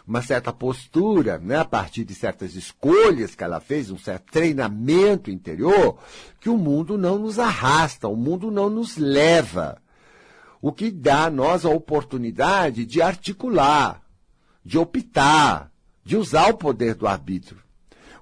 [0.07, 5.29] uma certa postura, né, a partir de certas escolhas que ela fez, um certo treinamento
[5.29, 5.99] interior,
[6.39, 9.77] que o mundo não nos arrasta, o mundo não nos leva.
[10.59, 14.01] O que dá a nós a oportunidade de articular,
[14.63, 15.74] de optar,
[16.05, 17.57] de usar o poder do arbítrio.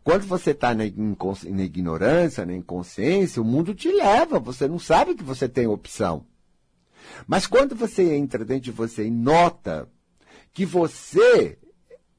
[0.03, 5.15] Quando você está na, na, ignorância, na inconsciência, o mundo te leva, você não sabe
[5.15, 6.25] que você tem opção.
[7.27, 9.87] Mas quando você entra dentro de você e nota
[10.53, 11.57] que você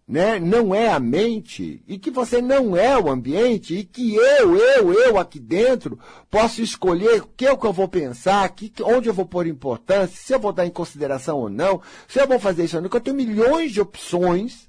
[0.06, 4.56] né, não é a mente e que você não é o ambiente e que eu,
[4.56, 5.98] eu, eu aqui dentro
[6.30, 10.16] posso escolher o que, é que eu vou pensar, que, onde eu vou pôr importância,
[10.16, 12.90] se eu vou dar em consideração ou não, se eu vou fazer isso ou não,
[12.90, 14.68] que eu tenho milhões de opções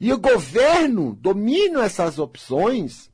[0.00, 3.10] e o governo domina essas opções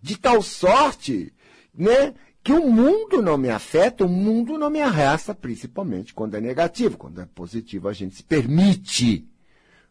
[0.00, 1.34] de tal sorte,
[1.74, 6.40] né, que o mundo não me afeta, o mundo não me arrasta, principalmente quando é
[6.40, 6.96] negativo.
[6.96, 9.28] Quando é positivo, a gente se permite.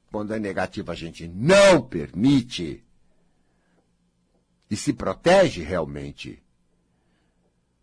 [0.10, 2.84] Quando é negativo, a gente não permite.
[4.72, 6.42] E se protege realmente.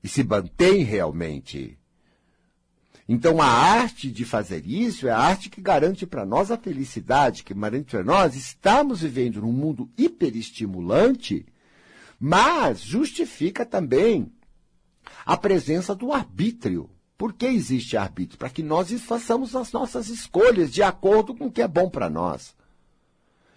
[0.03, 1.79] E se mantém realmente.
[3.09, 7.45] Então, a arte de fazer isso é a arte que garante para nós a felicidade,
[7.45, 11.47] que garante para nós estamos vivendo num mundo hiperestimulante,
[12.19, 14.33] mas justifica também
[15.25, 16.91] a presença do arbítrio.
[17.17, 18.39] Por que existe arbítrio?
[18.39, 22.11] Para que nós façamos as nossas escolhas de acordo com o que é bom para
[22.11, 22.57] nós.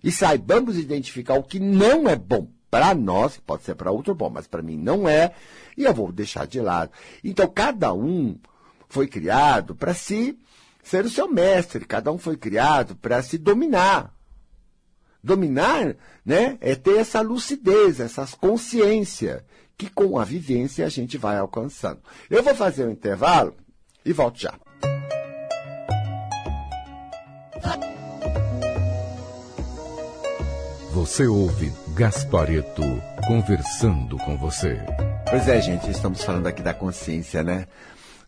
[0.03, 4.29] E saibamos identificar o que não é bom para nós, pode ser para outro bom,
[4.29, 5.33] mas para mim não é,
[5.75, 6.91] e eu vou deixar de lado.
[7.23, 8.37] Então, cada um
[8.89, 10.37] foi criado para se
[10.83, 14.13] ser o seu mestre, cada um foi criado para se dominar.
[15.23, 19.45] Dominar, né, é ter essa lucidez, essa consciência,
[19.77, 21.99] que com a vivência a gente vai alcançando.
[22.29, 23.55] Eu vou fazer um intervalo
[24.03, 24.53] e volto já.
[30.93, 32.81] Você ouve Gaspareto
[33.27, 34.79] conversando com você.
[35.29, 37.67] Pois é, gente, estamos falando aqui da consciência, né?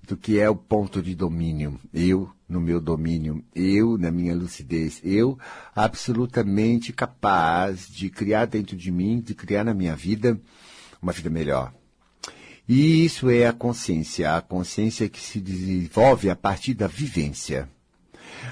[0.07, 1.79] Do que é o ponto de domínio.
[1.93, 5.39] Eu no meu domínio, eu na minha lucidez, eu
[5.73, 10.39] absolutamente capaz de criar dentro de mim, de criar na minha vida
[11.01, 11.73] uma vida melhor.
[12.67, 17.67] E isso é a consciência, a consciência que se desenvolve a partir da vivência.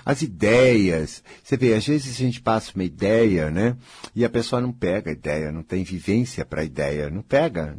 [0.06, 3.76] As ideias, você vê, às vezes a gente passa uma ideia, né?
[4.16, 7.76] E a pessoa não pega a ideia, não tem vivência para a ideia, não pega,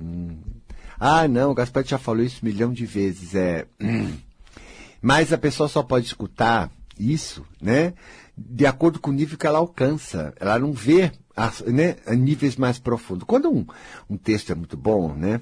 [1.00, 3.34] ah, não, o Gaspar já falou isso um milhão de vezes.
[3.34, 3.66] É...
[5.00, 7.94] Mas a pessoa só pode escutar isso, né?
[8.36, 10.34] De acordo com o nível que ela alcança.
[10.38, 13.24] Ela não vê as, né, níveis mais profundos.
[13.26, 13.64] Quando um,
[14.10, 15.40] um texto é muito bom, né?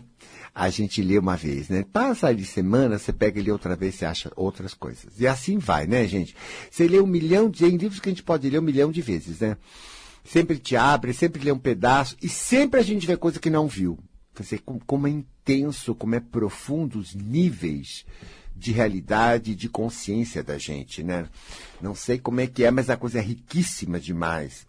[0.55, 1.85] A gente lê uma vez, né?
[1.93, 5.19] Passa de semana, você pega e lê outra vez, você acha outras coisas.
[5.19, 6.37] E assim vai, né, gente?
[6.71, 7.65] Você lê um milhão de.
[7.65, 9.57] Tem livros que a gente pode ler um milhão de vezes, né?
[10.25, 13.67] Sempre te abre, sempre lê um pedaço, e sempre a gente vê coisa que não
[13.67, 13.99] viu.
[14.39, 18.07] Quer dizer, como é intenso, como é profundo os níveis
[18.55, 21.29] de realidade de consciência da gente, né?
[21.83, 24.65] Não sei como é que é, mas a coisa é riquíssima demais.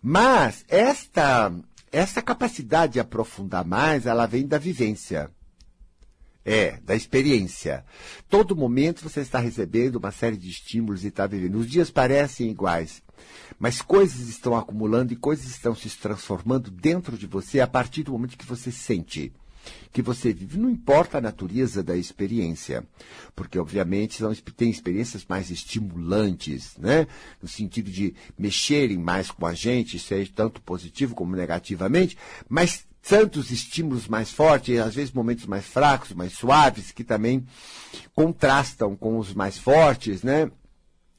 [0.00, 1.52] Mas esta,
[1.92, 5.30] esta capacidade de aprofundar mais, ela vem da vivência.
[6.42, 7.84] É, da experiência.
[8.26, 11.56] Todo momento você está recebendo uma série de estímulos e está vivendo.
[11.58, 13.02] Os dias parecem iguais,
[13.58, 18.12] mas coisas estão acumulando e coisas estão se transformando dentro de você a partir do
[18.12, 19.32] momento que você sente
[19.92, 22.84] que você vive, não importa a natureza da experiência,
[23.34, 27.06] porque obviamente são, tem experiências mais estimulantes, né?
[27.42, 32.16] No sentido de mexerem mais com a gente, seja tanto positivo como negativamente,
[32.48, 37.44] mas tantos estímulos mais fortes, às vezes momentos mais fracos, mais suaves, que também
[38.14, 40.50] contrastam com os mais fortes, né?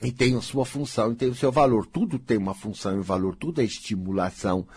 [0.02, 1.86] E tem a sua função e tem o seu valor.
[1.86, 4.68] Tudo tem uma função e um valor, tudo é estimulação.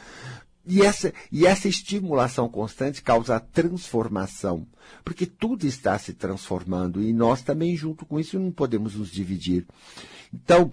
[0.67, 4.67] E essa, e essa estimulação constante causa transformação,
[5.05, 9.67] porque tudo está se transformando e nós também, junto com isso, não podemos nos dividir.
[10.33, 10.73] Então,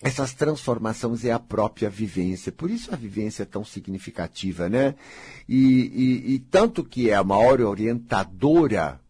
[0.00, 2.50] essas transformações é a própria vivência.
[2.50, 4.94] Por isso a vivência é tão significativa, né?
[5.48, 9.00] E, e, e tanto que é a maior orientadora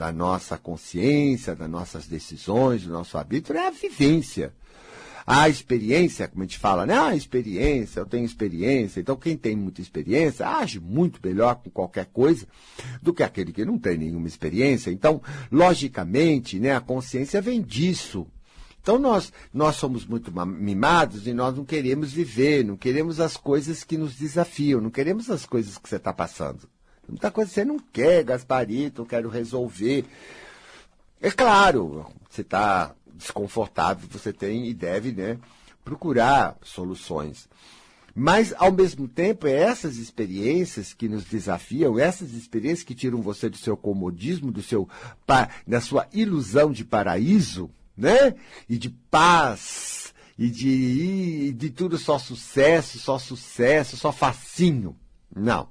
[0.00, 4.50] da nossa consciência, das nossas decisões, do nosso arbítrio, é a vivência.
[5.26, 6.98] A experiência, como a gente fala, né?
[6.98, 8.98] Ah, experiência, eu tenho experiência.
[8.98, 12.46] Então, quem tem muita experiência age muito melhor com qualquer coisa
[13.02, 14.90] do que aquele que não tem nenhuma experiência.
[14.90, 15.20] Então,
[15.52, 18.26] logicamente, né, a consciência vem disso.
[18.80, 23.84] Então, nós, nós somos muito mimados e nós não queremos viver, não queremos as coisas
[23.84, 26.66] que nos desafiam, não queremos as coisas que você está passando.
[27.10, 30.04] Muita coisa você não quer, Gasparito, eu quero resolver.
[31.20, 35.38] É claro, você está desconfortável, você tem e deve né,
[35.84, 37.48] procurar soluções.
[38.14, 43.48] Mas, ao mesmo tempo, é essas experiências que nos desafiam, essas experiências que tiram você
[43.48, 44.88] do seu comodismo, do seu,
[45.66, 48.34] da sua ilusão de paraíso, né?
[48.68, 50.68] E de paz, e de,
[51.48, 54.96] e de tudo só sucesso, só sucesso, só facinho.
[55.34, 55.68] Não.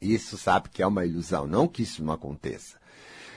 [0.00, 2.78] Isso sabe que é uma ilusão, não que isso não aconteça.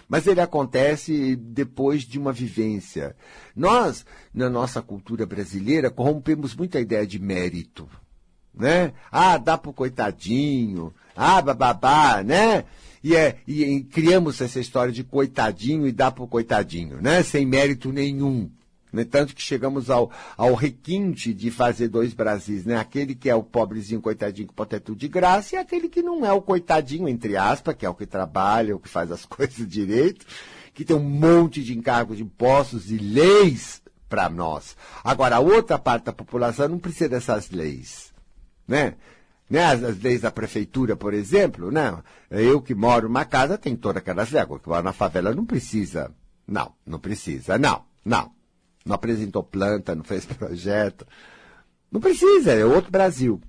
[0.08, 3.16] Mas ele acontece depois de uma vivência.
[3.56, 7.88] Nós, na nossa cultura brasileira, corrompemos muito a ideia de mérito.
[8.54, 8.92] Né?
[9.10, 10.94] Ah, dá pro coitadinho.
[11.16, 12.66] Ah, bababá, né?
[13.02, 17.24] E, é, e, e criamos essa história de coitadinho e dá pro coitadinho, né?
[17.24, 18.52] Sem mérito nenhum.
[18.92, 22.76] No entanto que chegamos ao, ao requinte de fazer dois Brasis, né?
[22.78, 26.02] Aquele que é o pobrezinho, coitadinho, que pode ter tudo de graça, e aquele que
[26.02, 29.24] não é o coitadinho, entre aspas, que é o que trabalha, o que faz as
[29.26, 30.26] coisas direito,
[30.74, 34.76] que tem um monte de encargos de impostos e leis para nós.
[35.04, 38.14] Agora, a outra parte da população não precisa dessas leis,
[38.68, 38.96] né?
[39.50, 39.66] né?
[39.66, 41.98] As, as, leis da prefeitura, por exemplo, né?
[42.30, 44.44] Eu que moro numa casa tem todas aquelas leis.
[44.44, 46.12] Agora, que moro na favela não precisa.
[46.46, 47.58] Não, não precisa.
[47.58, 48.32] Não, não.
[48.86, 51.06] Não apresentou planta, não fez projeto.
[51.92, 53.42] Não precisa, é outro Brasil.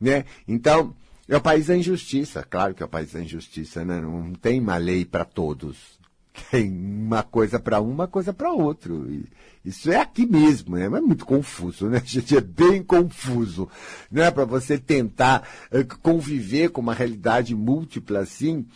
[0.00, 0.24] Né?
[0.46, 0.94] Então,
[1.28, 2.42] é o país da injustiça.
[2.42, 4.00] Claro que é o país da injustiça, né?
[4.00, 5.98] Não tem uma lei para todos.
[6.50, 9.10] Tem uma coisa para um, uma coisa para outro.
[9.10, 9.24] E
[9.64, 10.86] isso é aqui mesmo, né?
[10.86, 12.36] É muito confuso, né, gente?
[12.36, 13.68] É bem confuso.
[14.10, 18.66] Não é para você tentar uh, conviver com uma realidade múltipla assim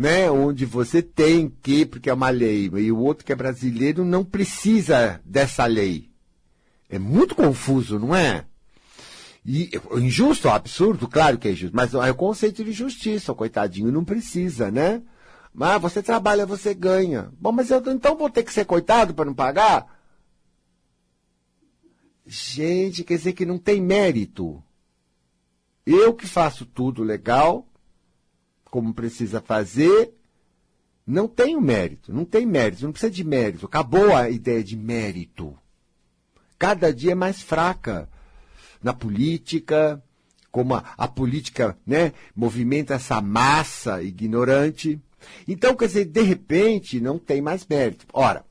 [0.00, 4.02] né, onde você tem que, porque é uma lei, e o outro que é brasileiro
[4.02, 6.08] não precisa dessa lei.
[6.88, 8.46] É muito confuso, não é?
[9.44, 13.92] E, injusto, absurdo, claro que é injusto, mas é o conceito de justiça, o coitadinho
[13.92, 15.02] não precisa, né?
[15.52, 17.30] Mas você trabalha, você ganha.
[17.38, 20.00] Bom, mas eu então vou ter que ser coitado para não pagar?
[22.24, 24.64] Gente, quer dizer que não tem mérito.
[25.84, 27.69] Eu que faço tudo legal,
[28.70, 30.12] como precisa fazer,
[31.06, 33.66] não tem o mérito, não tem mérito, não precisa de mérito.
[33.66, 35.56] Acabou a ideia de mérito.
[36.58, 38.08] Cada dia é mais fraca
[38.82, 40.02] na política,
[40.52, 45.00] como a, a política né, movimenta essa massa ignorante.
[45.48, 48.06] Então, quer dizer, de repente, não tem mais mérito.
[48.12, 48.44] Ora,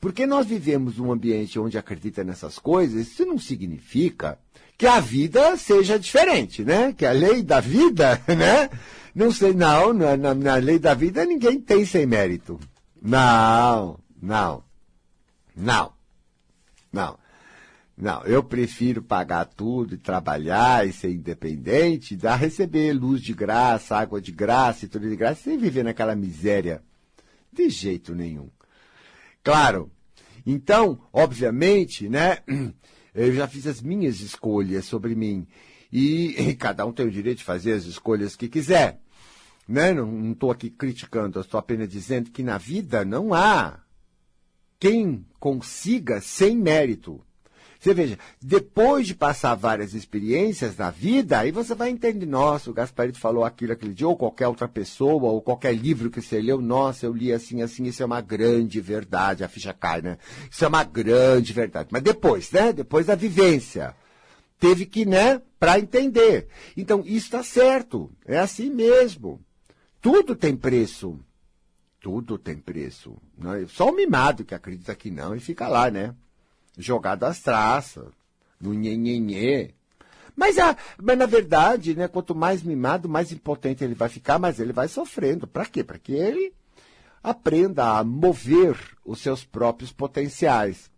[0.00, 4.38] porque nós vivemos num ambiente onde acredita nessas coisas, isso não significa
[4.76, 6.94] que a vida seja diferente, né?
[6.96, 8.70] Que a lei da vida, né?
[9.18, 12.56] Não sei, não, na, na, na lei da vida ninguém tem sem mérito.
[13.02, 14.62] Não, não,
[15.56, 15.92] não,
[16.92, 17.18] não.
[17.96, 23.96] Não, eu prefiro pagar tudo e trabalhar e ser independente, dar receber luz de graça,
[23.96, 26.80] água de graça e tudo de graça, sem viver naquela miséria.
[27.52, 28.48] De jeito nenhum.
[29.42, 29.90] Claro.
[30.46, 32.38] Então, obviamente, né,
[33.12, 35.44] eu já fiz as minhas escolhas sobre mim.
[35.92, 39.00] E, e cada um tem o direito de fazer as escolhas que quiser.
[39.68, 39.92] Né?
[39.92, 43.80] Não estou aqui criticando, estou apenas dizendo que na vida não há
[44.80, 47.20] quem consiga sem mérito.
[47.78, 52.74] Você veja, depois de passar várias experiências na vida, aí você vai entender, nossa, o
[52.74, 56.60] Gasparito falou aquilo aquele dia, ou qualquer outra pessoa, ou qualquer livro que você leu,
[56.60, 60.18] nossa, eu li assim, assim, isso é uma grande verdade, a ficha cai, né?
[60.50, 61.88] Isso é uma grande verdade.
[61.92, 62.72] Mas depois, né?
[62.72, 63.94] Depois da vivência.
[64.58, 66.48] Teve que, né, para entender.
[66.76, 68.10] Então, isso está certo.
[68.26, 69.40] É assim mesmo.
[70.00, 71.18] Tudo tem preço.
[72.00, 73.16] Tudo tem preço.
[73.36, 73.66] Né?
[73.68, 76.14] Só o mimado que acredita que não e fica lá, né?
[76.76, 78.12] Jogado às traças,
[78.60, 79.74] no nhenhenhê.
[80.36, 84.60] Mas, a, mas na verdade, né, quanto mais mimado, mais impotente ele vai ficar, mas
[84.60, 85.48] ele vai sofrendo.
[85.48, 85.82] Para quê?
[85.82, 86.52] Para que ele
[87.20, 90.88] aprenda a mover os seus próprios potenciais.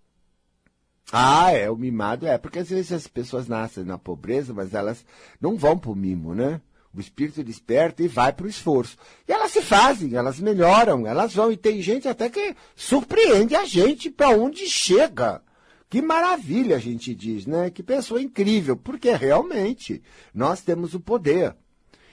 [1.11, 5.05] Ah, é, o mimado é, porque às vezes as pessoas nascem na pobreza, mas elas
[5.41, 6.61] não vão para o mimo, né?
[6.93, 8.97] O espírito desperta e vai para o esforço.
[9.29, 11.53] E elas se fazem, elas melhoram, elas vão.
[11.53, 15.41] E tem gente até que surpreende a gente para onde chega.
[15.89, 17.71] Que maravilha, a gente diz, né?
[17.71, 20.03] Que pessoa incrível, porque realmente
[20.35, 21.55] nós temos o poder.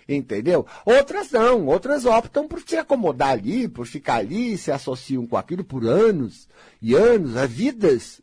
[0.08, 0.66] Entendeu?
[0.86, 5.66] Outras não, outras optam por se acomodar ali, por ficar ali, se associam com aquilo
[5.66, 6.48] por anos
[6.82, 8.22] e anos, a vidas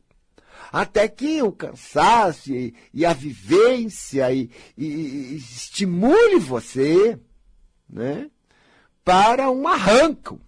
[0.75, 7.17] até que o cansaço e, e a vivência e, e, e, estimule você
[7.89, 8.29] né,
[9.05, 10.41] para um arranco.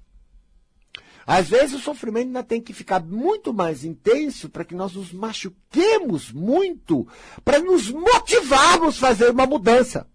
[1.25, 5.12] Às vezes o sofrimento ainda tem que ficar muito mais intenso para que nós nos
[5.12, 7.07] machuquemos muito,
[7.45, 10.09] para nos motivarmos a fazer uma mudança.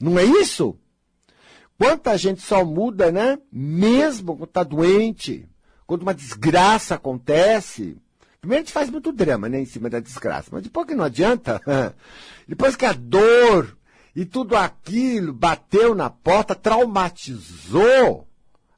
[0.00, 0.76] Não é isso?
[1.78, 3.38] Quanta gente só muda, né?
[3.52, 5.48] Mesmo quando está doente,
[5.86, 7.96] quando uma desgraça acontece,
[8.40, 11.04] Primeiro a gente faz muito drama, né, em cima da desgraça, mas depois que não
[11.04, 11.60] adianta,
[12.46, 13.76] depois que a dor
[14.14, 18.28] e tudo aquilo bateu na porta, traumatizou,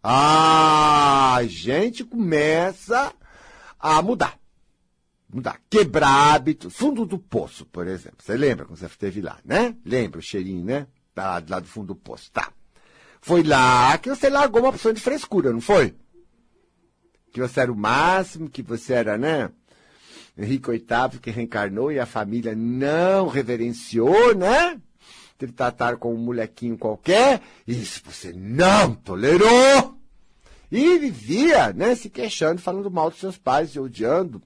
[0.03, 3.13] a gente começa
[3.79, 4.39] a mudar.
[5.33, 5.61] Mudar.
[5.71, 6.75] Quebrar hábitos.
[6.75, 8.19] Fundo do poço, por exemplo.
[8.19, 9.77] Você lembra quando você esteve lá, né?
[9.85, 10.87] Lembra o cheirinho, né?
[11.15, 12.31] Tá lá do fundo do poço.
[12.33, 12.51] Tá.
[13.21, 15.95] Foi lá que você largou uma opção de frescura, não foi?
[17.33, 19.51] Que você era o máximo, que você era, né?
[20.37, 24.81] Henrique VIII que reencarnou e a família não reverenciou, né?
[25.57, 29.97] Trataram com um molequinho qualquer, isso você não tolerou.
[30.71, 34.41] E vivia, né, se queixando, falando mal dos seus pais, odiando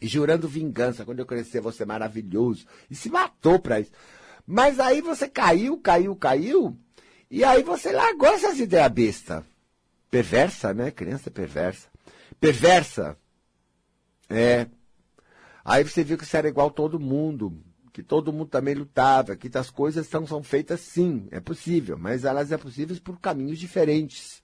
[0.00, 1.04] e jurando vingança.
[1.04, 2.66] Quando eu crescer, vou ser maravilhoso.
[2.90, 3.92] E se matou pra isso.
[4.46, 6.76] Mas aí você caiu, caiu, caiu,
[7.30, 9.44] e aí você largou essas ideias besta.
[10.10, 10.90] Perversa, né?
[10.90, 11.88] Criança perversa.
[12.40, 13.16] Perversa.
[14.28, 14.66] É.
[15.64, 19.50] Aí você viu que você era igual todo mundo, que todo mundo também lutava, que
[19.56, 24.42] as coisas são, são feitas sim, é possível, mas elas é possíveis por caminhos diferentes.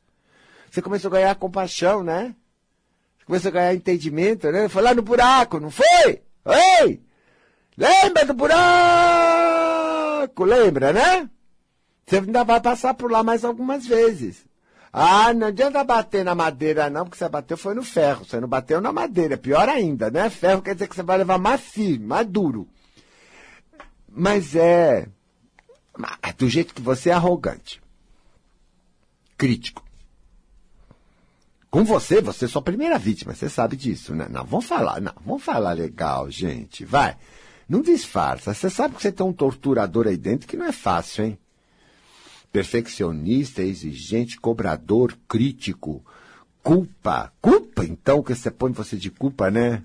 [0.70, 2.34] Você começou a ganhar compaixão, né?
[3.18, 4.68] Você começou a ganhar entendimento, né?
[4.68, 6.22] Foi lá no buraco, não foi?
[6.82, 7.02] Ei!
[7.76, 8.84] Lembra do buraco?
[10.44, 11.30] Lembra, né?
[12.06, 14.44] Você ainda vai passar por lá mais algumas vezes.
[14.96, 18.24] Ah, não adianta bater na madeira, não, porque você bateu foi no ferro.
[18.24, 19.36] Você não bateu na madeira.
[19.36, 20.30] Pior ainda, né?
[20.30, 22.68] Ferro quer dizer que você vai levar mais firme, mais duro.
[24.08, 25.08] Mas é.
[26.38, 27.82] Do jeito que você é arrogante.
[29.36, 29.82] Crítico.
[31.72, 34.28] Com você, você é sua primeira vítima, você sabe disso, né?
[34.30, 37.16] Não, vamos falar, não, vamos falar legal, gente, vai.
[37.68, 41.24] Não disfarça, você sabe que você tem um torturador aí dentro que não é fácil,
[41.24, 41.38] hein?
[42.54, 46.06] Perfeccionista, exigente, cobrador, crítico,
[46.62, 47.32] culpa.
[47.40, 49.82] Culpa, então, que você põe você de culpa, né?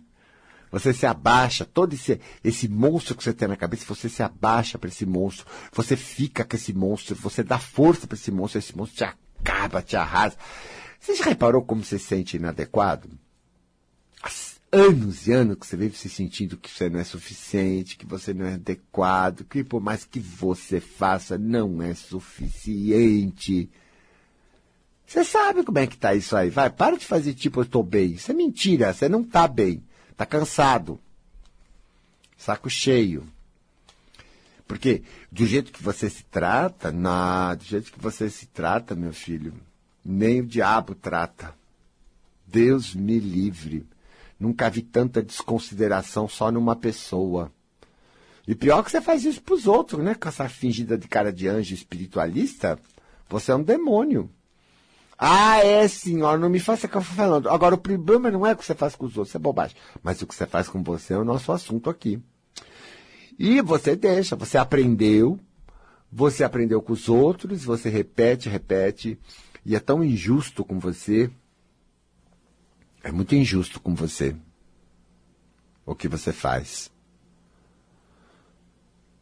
[0.71, 4.77] Você se abaixa, todo esse, esse monstro que você tem na cabeça, você se abaixa
[4.77, 8.77] para esse monstro, você fica com esse monstro, você dá força para esse monstro, esse
[8.77, 10.37] monstro te acaba, te arrasa.
[10.99, 13.09] Você já reparou como você se sente inadequado?
[14.71, 18.33] Anos e anos que você vive se sentindo que você não é suficiente, que você
[18.33, 23.69] não é adequado, que por mais que você faça, não é suficiente.
[25.05, 26.49] Você sabe como é que tá isso aí.
[26.49, 28.11] Vai, para de fazer tipo eu estou bem.
[28.11, 29.83] Isso é mentira, você não tá bem.
[30.15, 30.99] Tá cansado.
[32.37, 33.25] Saco cheio.
[34.67, 35.01] Porque
[35.31, 39.51] do jeito que você se trata, não, do jeito que você se trata, meu filho,
[40.05, 41.55] nem o diabo trata.
[42.45, 43.85] Deus me livre.
[44.39, 47.51] Nunca vi tanta desconsideração só numa pessoa.
[48.47, 50.15] E pior que você faz isso pros outros, né?
[50.15, 52.79] Com essa fingida de cara de anjo espiritualista,
[53.27, 54.29] você é um demônio.
[55.17, 57.49] Ah, é, senhora, não me faça o que eu falando.
[57.49, 59.75] Agora, o problema não é o que você faz com os outros, é bobagem.
[60.01, 62.21] Mas o que você faz com você é o nosso assunto aqui.
[63.37, 65.37] E você deixa, você aprendeu,
[66.11, 69.19] você aprendeu com os outros, você repete, repete,
[69.65, 71.29] e é tão injusto com você,
[73.03, 74.35] é muito injusto com você.
[75.85, 76.91] O que você faz.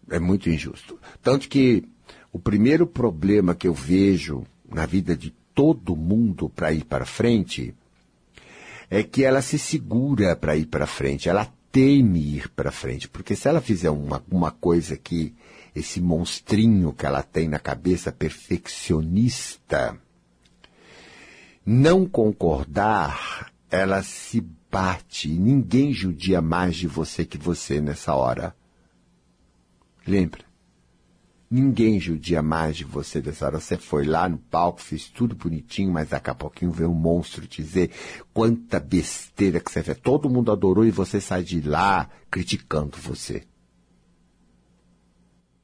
[0.10, 1.00] É muito injusto.
[1.22, 1.88] Tanto que
[2.32, 7.74] o primeiro problema que eu vejo na vida de todo mundo para ir para frente
[8.90, 13.36] é que ela se segura para ir para frente, ela teme ir para frente, porque
[13.36, 15.36] se ela fizer uma, uma coisa que
[15.76, 20.00] esse monstrinho que ela tem na cabeça perfeccionista
[21.66, 24.41] não concordar, ela se
[24.72, 25.28] bate.
[25.30, 28.55] Ninguém judia mais de você que você nessa hora.
[30.05, 30.45] Lembra?
[31.49, 33.59] Ninguém judia mais de você nessa hora.
[33.59, 37.47] Você foi lá no palco, fez tudo bonitinho, mas daqui a pouquinho vê um monstro
[37.47, 37.91] dizer
[38.34, 39.97] quanta besteira que você fez.
[39.99, 43.43] Todo mundo adorou e você sai de lá criticando você.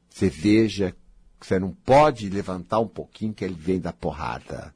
[0.10, 0.96] Você veja
[1.40, 4.74] que você não pode levantar um pouquinho que ele vem da porrada.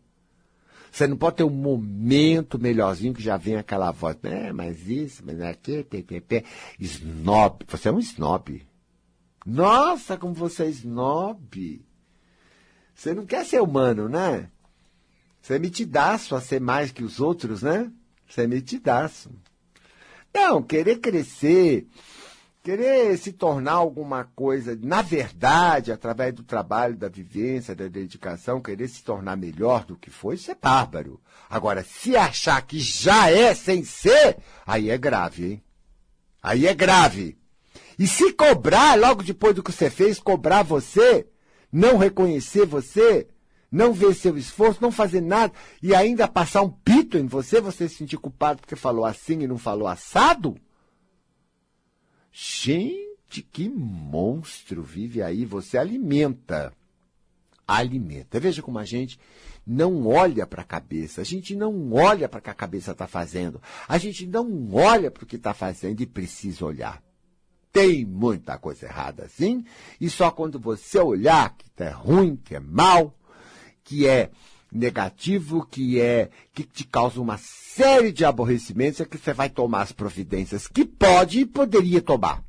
[0.97, 5.21] Você não pode ter um momento melhorzinho que já vem aquela voz, é, mas isso,
[5.23, 6.43] mas aqui, ppp,
[6.79, 7.63] snob.
[7.67, 8.65] Você é um snob.
[9.45, 11.85] Nossa, como você é snob.
[12.95, 14.49] Você não quer ser humano, né?
[15.39, 17.91] Você é metidaço a ser mais que os outros, né?
[18.27, 19.29] Você é metidaço.
[20.33, 21.85] Não, querer crescer,
[22.67, 28.89] querer se tornar alguma coisa, na verdade, através do trabalho, da vivência, da dedicação, querer
[28.89, 31.17] se tornar melhor do que foi, isso é bárbaro.
[31.49, 35.63] Agora, se achar que já é sem ser, aí é grave, hein?
[36.43, 37.37] Aí é grave.
[37.97, 41.25] E se cobrar, logo depois do que você fez, cobrar você,
[41.71, 43.29] não reconhecer você,
[43.71, 47.87] não ver seu esforço, não fazer nada, e ainda passar um pito em você, você
[47.87, 50.57] se sentir culpado porque falou assim e não falou assado,
[52.39, 55.43] Gente, que monstro vive aí.
[55.43, 56.71] Você alimenta.
[57.67, 58.39] Alimenta.
[58.39, 59.19] Veja como a gente
[59.65, 61.21] não olha para a cabeça.
[61.21, 63.59] A gente não olha para o que a cabeça está fazendo.
[63.87, 67.01] A gente não olha para o que está fazendo e precisa olhar.
[67.71, 69.65] Tem muita coisa errada, sim.
[69.99, 73.17] E só quando você olhar que é ruim, que é mal,
[73.83, 74.29] que é
[74.71, 79.81] negativo, que é que te causa uma série de aborrecimentos, é que você vai tomar
[79.81, 82.43] as providências que pode e poderia tomar.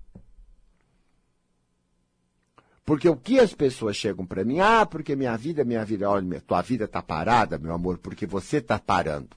[2.84, 6.40] Porque o que as pessoas chegam para mim, ah, porque minha vida, minha vida, olha,
[6.40, 9.28] tua vida está parada, meu amor, porque você está parando.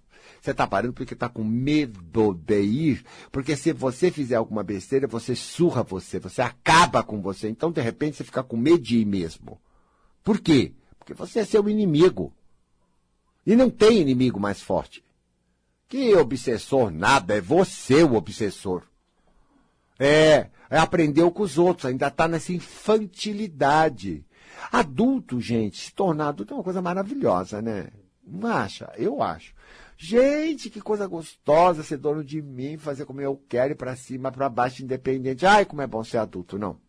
[0.42, 5.06] Você está parando porque está com medo de ir, porque se você fizer alguma besteira,
[5.06, 7.50] você surra você, você acaba com você.
[7.50, 9.60] Então, de repente, você fica com medo de ir mesmo.
[10.24, 10.74] Por quê?
[10.98, 12.34] Porque você é seu inimigo.
[13.46, 15.04] E não tem inimigo mais forte.
[15.88, 18.84] Que obsessor nada, é você o obsessor.
[20.00, 24.26] É, é aprendeu com os outros, ainda está nessa infantilidade.
[24.72, 27.90] Adulto, gente, se tornar adulto é uma coisa maravilhosa, né?
[28.26, 28.92] Não acha?
[28.96, 29.54] Eu acho.
[29.98, 34.32] Gente, que coisa gostosa ser dono de mim, fazer como eu quero, ir para cima,
[34.32, 35.46] para baixo, independente.
[35.46, 36.58] Ai, como é bom ser adulto.
[36.58, 36.80] Não.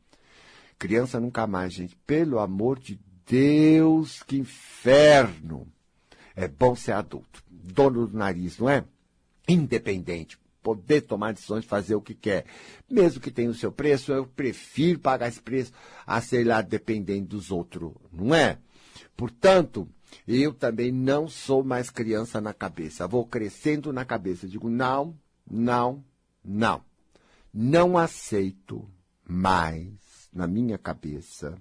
[0.78, 1.96] Criança nunca mais, gente.
[2.07, 5.66] Pelo amor de Deus, que inferno.
[6.35, 7.43] É bom ser adulto.
[7.49, 8.85] Dono do nariz, não é?
[9.49, 12.47] Independente poder tomar decisões, fazer o que quer.
[12.89, 15.72] Mesmo que tenha o seu preço, eu prefiro pagar esse preço
[16.07, 18.59] a, sei lá, dependendo dos outros, não é?
[19.16, 19.89] Portanto,
[20.26, 23.07] eu também não sou mais criança na cabeça.
[23.07, 24.47] Vou crescendo na cabeça.
[24.47, 25.18] Digo, não,
[25.51, 26.05] não,
[26.45, 26.83] não.
[27.53, 28.89] Não aceito
[29.26, 31.61] mais na minha cabeça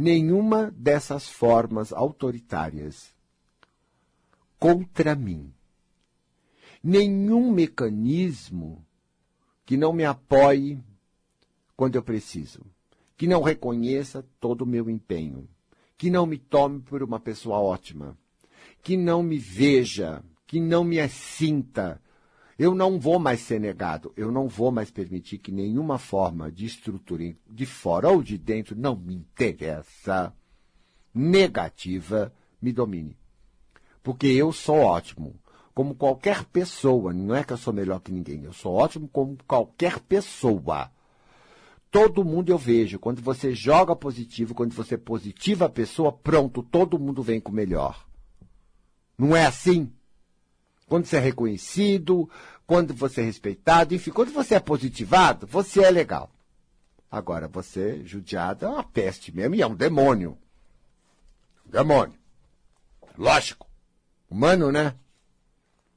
[0.00, 3.12] nenhuma dessas formas autoritárias
[4.58, 5.52] contra mim
[6.82, 8.84] nenhum mecanismo
[9.66, 10.78] que não me apoie
[11.76, 12.64] quando eu preciso,
[13.16, 15.48] que não reconheça todo o meu empenho,
[15.96, 18.16] que não me tome por uma pessoa ótima,
[18.82, 22.00] que não me veja, que não me sinta.
[22.58, 26.66] Eu não vou mais ser negado, eu não vou mais permitir que nenhuma forma de
[26.66, 30.34] estrutura de fora ou de dentro não me interessa,
[31.14, 33.16] negativa, me domine.
[34.02, 35.36] Porque eu sou ótimo
[35.72, 37.12] como qualquer pessoa.
[37.12, 38.42] Não é que eu sou melhor que ninguém.
[38.42, 40.90] Eu sou ótimo como qualquer pessoa.
[41.90, 42.98] Todo mundo eu vejo.
[42.98, 47.54] Quando você joga positivo, quando você positiva a pessoa, pronto, todo mundo vem com o
[47.54, 48.04] melhor.
[49.16, 49.92] Não é assim?
[50.88, 52.28] Quando você é reconhecido,
[52.66, 56.30] quando você é respeitado, enfim, quando você é positivado, você é legal.
[57.10, 60.36] Agora, você, judiado, é uma peste mesmo e é um demônio.
[61.64, 62.18] Demônio.
[63.16, 63.66] Lógico.
[64.30, 64.94] Humano, né?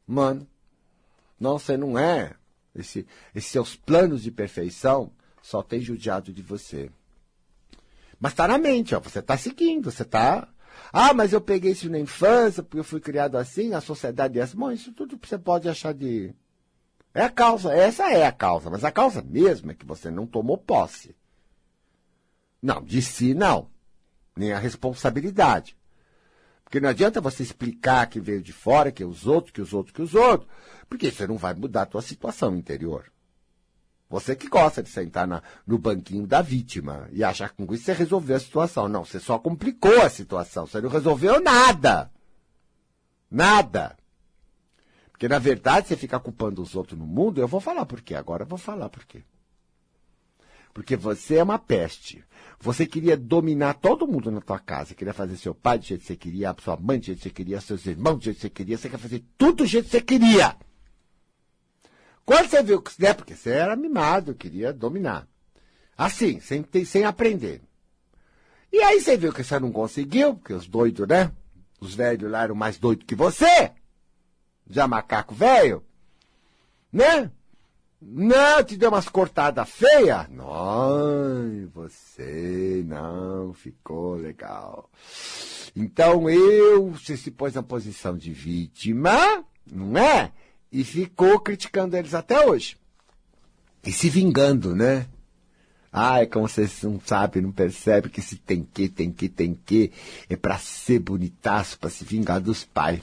[0.08, 0.48] Mano,
[1.39, 2.34] não, você não é.
[2.74, 5.12] Esse, esses seus planos de perfeição
[5.42, 6.89] só tem judiado de você.
[8.20, 10.48] Mas está na mente, ó, você está seguindo, você está.
[10.91, 14.41] Ah, mas eu peguei isso na infância, porque eu fui criado assim, a sociedade é
[14.41, 14.57] assim.
[14.57, 16.34] Bom, isso tudo você pode achar de.
[17.13, 20.25] É a causa, essa é a causa, mas a causa mesmo é que você não
[20.25, 21.15] tomou posse.
[22.61, 23.69] Não, de si não.
[24.36, 25.75] Nem a responsabilidade.
[26.63, 29.73] Porque não adianta você explicar que veio de fora, que é os outros, que os
[29.73, 30.49] outros, que os outros,
[30.88, 33.11] porque você não vai mudar a tua situação interior.
[34.12, 37.86] Você que gosta de sentar na, no banquinho da vítima e achar que com isso
[37.86, 38.89] você resolveu a situação.
[38.89, 42.12] Não, você só complicou a situação, você não resolveu nada.
[43.32, 43.97] Nada.
[45.12, 48.14] Porque, na verdade, você fica culpando os outros no mundo, eu vou falar por quê.
[48.14, 49.24] Agora eu vou falar por quê.
[50.74, 52.22] Porque você é uma peste.
[52.59, 54.93] Você queria dominar todo mundo na tua casa.
[54.93, 57.30] Queria fazer seu pai do jeito que você queria, sua mãe do jeito que você
[57.30, 58.78] queria, seus irmãos do jeito que você queria.
[58.78, 60.57] Você quer fazer tudo do jeito que você queria.
[62.26, 62.91] Quando você viu que...
[63.01, 65.28] Né, porque você era mimado, queria dominar.
[65.97, 67.61] Assim, sem, sem aprender.
[68.72, 71.32] E aí você viu que você não conseguiu, porque os doidos, né?
[71.80, 73.72] Os velhos lá eram mais doidos que você.
[74.69, 75.84] Já macaco velho.
[76.91, 77.30] Né?
[78.01, 80.28] Não, te deu umas cortadas feias?
[80.30, 84.89] Não, você não ficou legal.
[85.76, 90.32] Então eu, você se pôs na posição de vítima, não é?
[90.72, 92.78] E ficou criticando eles até hoje.
[93.84, 95.07] E se vingando, né?
[95.91, 99.53] Ah, é como vocês não sabem, não percebe que se tem que, tem que, tem
[99.53, 99.91] que,
[100.30, 103.01] é para ser bonitaço, para se vingar dos pais.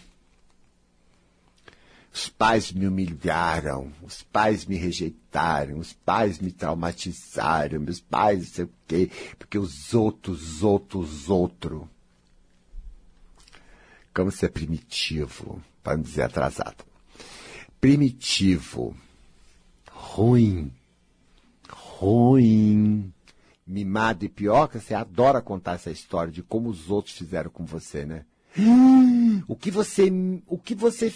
[2.11, 8.47] Os pais me humilharam, os pais me rejeitaram, os pais me traumatizaram, meus pais não
[8.47, 11.83] sei o quê, porque os outros, os outros, os outros.
[14.15, 16.88] Como ser primitivo, para não dizer atrasado.
[17.81, 18.97] Primitivo,
[19.91, 20.73] ruim,
[21.71, 23.13] ruim,
[23.67, 28.05] mimado e que você adora contar essa história de como os outros fizeram com você,
[28.05, 28.25] né?
[29.47, 30.11] O que você,
[30.47, 31.13] o que você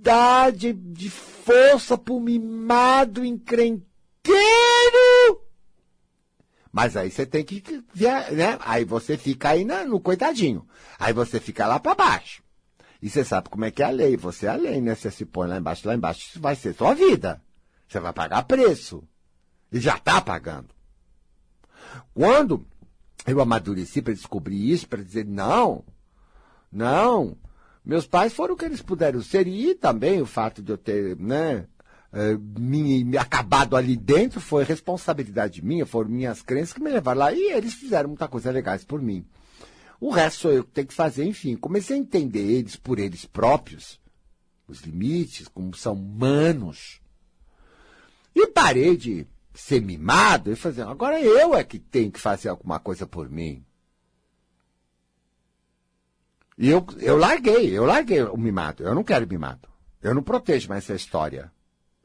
[0.00, 3.84] dá de, de força pro mimado encrenqueiro.
[6.72, 7.62] Mas aí você tem que
[8.32, 8.56] né?
[8.60, 10.66] Aí você fica aí na, no coitadinho.
[10.98, 12.42] Aí você fica lá para baixo.
[13.02, 14.16] E você sabe como é que é a lei.
[14.16, 14.94] Você é a lei, né?
[14.94, 17.40] Você se põe lá embaixo, lá embaixo, isso vai ser sua vida.
[17.88, 19.02] Você vai pagar preço.
[19.72, 20.68] E já está pagando.
[22.14, 22.66] Quando
[23.26, 25.84] eu amadureci para descobrir isso, para dizer, não,
[26.70, 27.36] não,
[27.84, 31.16] meus pais foram o que eles puderam ser, e também o fato de eu ter,
[31.16, 31.66] né,
[32.12, 37.20] eh, me, me, acabado ali dentro foi responsabilidade minha, foram minhas crenças que me levaram
[37.20, 39.24] lá, e eles fizeram muita coisa legais por mim.
[40.00, 41.54] O resto sou eu que tenho que fazer, enfim.
[41.56, 44.00] Comecei a entender eles por eles próprios,
[44.66, 47.00] os limites, como são humanos.
[48.34, 52.80] E parei de ser mimado e fazer, agora eu é que tenho que fazer alguma
[52.80, 53.62] coisa por mim.
[56.56, 58.82] E eu, eu larguei, eu larguei o mimado.
[58.82, 59.68] Eu não quero mimado.
[60.02, 61.52] Eu não protejo mais essa história.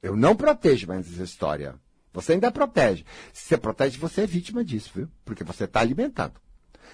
[0.02, 1.76] Eu não protejo mais essa história.
[2.14, 3.06] Você ainda protege.
[3.34, 5.10] Se você protege, você é vítima disso, viu?
[5.26, 6.45] Porque você está alimentando.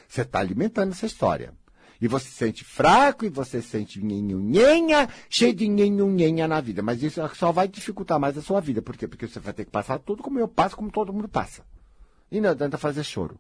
[0.07, 1.53] Você está alimentando essa história.
[2.01, 6.81] E você se sente fraco, e você se sente nhenhunhenha, cheio de nhenhunhenha na vida.
[6.81, 8.81] Mas isso só vai dificultar mais a sua vida.
[8.81, 9.07] Por quê?
[9.07, 11.63] Porque você vai ter que passar tudo como eu passo, como todo mundo passa.
[12.31, 13.39] E não adianta fazer choro.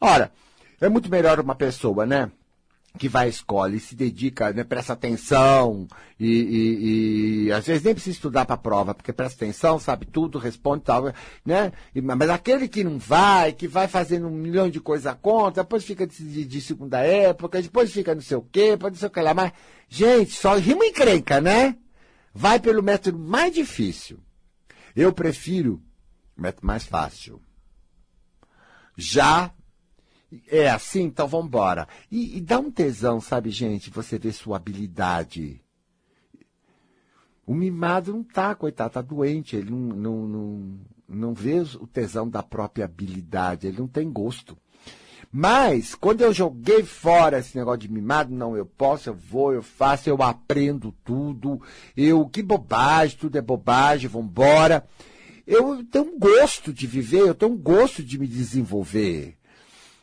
[0.00, 0.32] Ora,
[0.80, 2.32] é muito melhor uma pessoa, né?
[2.98, 5.86] Que vai à escola e se dedica, né, presta atenção
[6.18, 10.06] e, e, e às vezes nem precisa estudar para a prova, porque presta atenção, sabe
[10.06, 11.12] tudo, responde tal,
[11.44, 11.72] né?
[11.94, 15.84] E, mas aquele que não vai, que vai fazendo um milhão de coisas contra, depois
[15.84, 19.12] fica de, de, segunda época, depois fica não sei o quê, depois não sei o
[19.12, 19.52] que lá, mas,
[19.88, 21.76] gente, só rima encrenca, né?
[22.34, 24.18] Vai pelo método mais difícil.
[24.94, 25.80] Eu prefiro
[26.36, 27.40] o método mais fácil.
[28.96, 29.52] Já
[30.48, 31.02] é assim?
[31.02, 31.88] Então vamos embora.
[32.10, 33.90] E, e, dá um tesão, sabe, gente?
[33.90, 35.60] Você vê sua habilidade.
[37.46, 39.56] O mimado não tá, coitado, tá doente.
[39.56, 43.66] Ele não, não, não, não vê o tesão da própria habilidade.
[43.66, 44.56] Ele não tem gosto.
[45.32, 49.62] Mas, quando eu joguei fora esse negócio de mimado, não, eu posso, eu vou, eu
[49.62, 51.60] faço, eu aprendo tudo.
[51.96, 54.84] Eu, que bobagem, tudo é bobagem, vambora.
[55.46, 59.39] Eu tenho um gosto de viver, eu tenho um gosto de me desenvolver.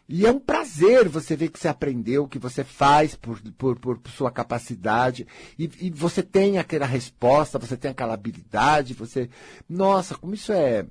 [0.10, 4.00] E é um prazer você ver que você aprendeu, que você faz por, por, por
[4.10, 5.28] sua capacidade,
[5.60, 9.30] e, e, você tem aquela resposta, você tem aquela habilidade, você.
[9.68, 10.86] Nossa, como isso é.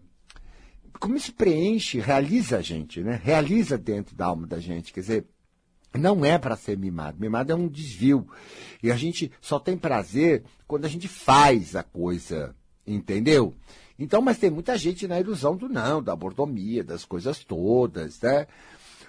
[1.01, 3.21] Como isso preenche, realiza a gente, né?
[3.23, 4.93] Realiza dentro da alma da gente.
[4.93, 5.27] Quer dizer,
[5.95, 7.19] não é para ser mimado.
[7.19, 8.27] Mimado é um desvio.
[8.83, 12.55] E a gente só tem prazer quando a gente faz a coisa,
[12.87, 13.55] entendeu?
[13.99, 18.47] Então, mas tem muita gente na ilusão do não, da bordomia, das coisas todas, né?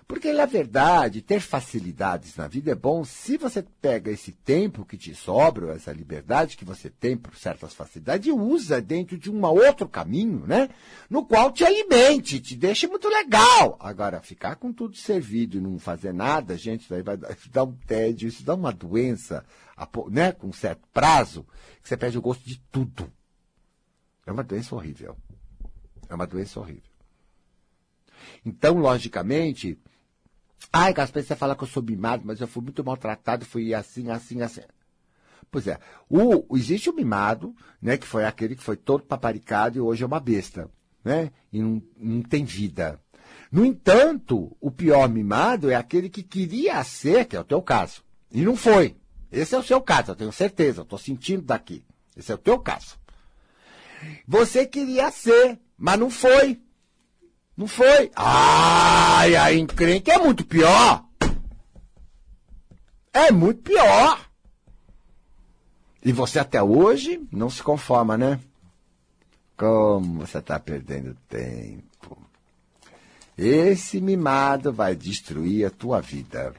[0.08, 4.98] Porque, na verdade, ter facilidades na vida é bom se você pega esse tempo que
[4.98, 9.46] te sobra, essa liberdade que você tem por certas facilidades, e usa dentro de um
[9.46, 10.70] outro caminho, né?
[11.10, 13.76] No qual te alimente, te deixe muito legal.
[13.82, 17.74] Agora, ficar com tudo servido e não fazer nada, gente, isso aí vai dar um
[17.74, 19.46] tédio, isso dá uma doença,
[20.10, 20.32] né?
[20.32, 21.46] Com um certo prazo,
[21.84, 23.12] que você perde o gosto de tudo.
[24.26, 25.18] É uma doença horrível.
[26.08, 26.90] É uma doença horrível.
[28.46, 29.78] Então, logicamente,
[30.72, 34.10] Ai, Gaspar, você fala que eu sou mimado, mas eu fui muito maltratado, fui assim,
[34.10, 34.62] assim, assim.
[35.50, 35.80] Pois é,
[36.10, 40.08] o, existe o mimado, né, que foi aquele que foi todo paparicado e hoje é
[40.08, 40.70] uma besta,
[41.04, 43.00] né, e não, não tem vida.
[43.52, 48.04] No entanto, o pior mimado é aquele que queria ser, que é o teu caso,
[48.32, 48.98] e não foi.
[49.32, 51.84] Esse é o seu caso, eu tenho certeza, eu estou sentindo daqui.
[52.16, 52.98] Esse é o teu caso.
[54.28, 56.62] Você queria ser, mas não foi.
[57.58, 58.12] Não foi.
[58.16, 61.04] Ai, a encrenca é muito pior.
[63.12, 64.30] É muito pior.
[66.06, 68.40] E você até hoje não se conforma, né?
[69.58, 72.16] Como você está perdendo tempo.
[73.36, 76.54] Esse mimado vai destruir a tua vida.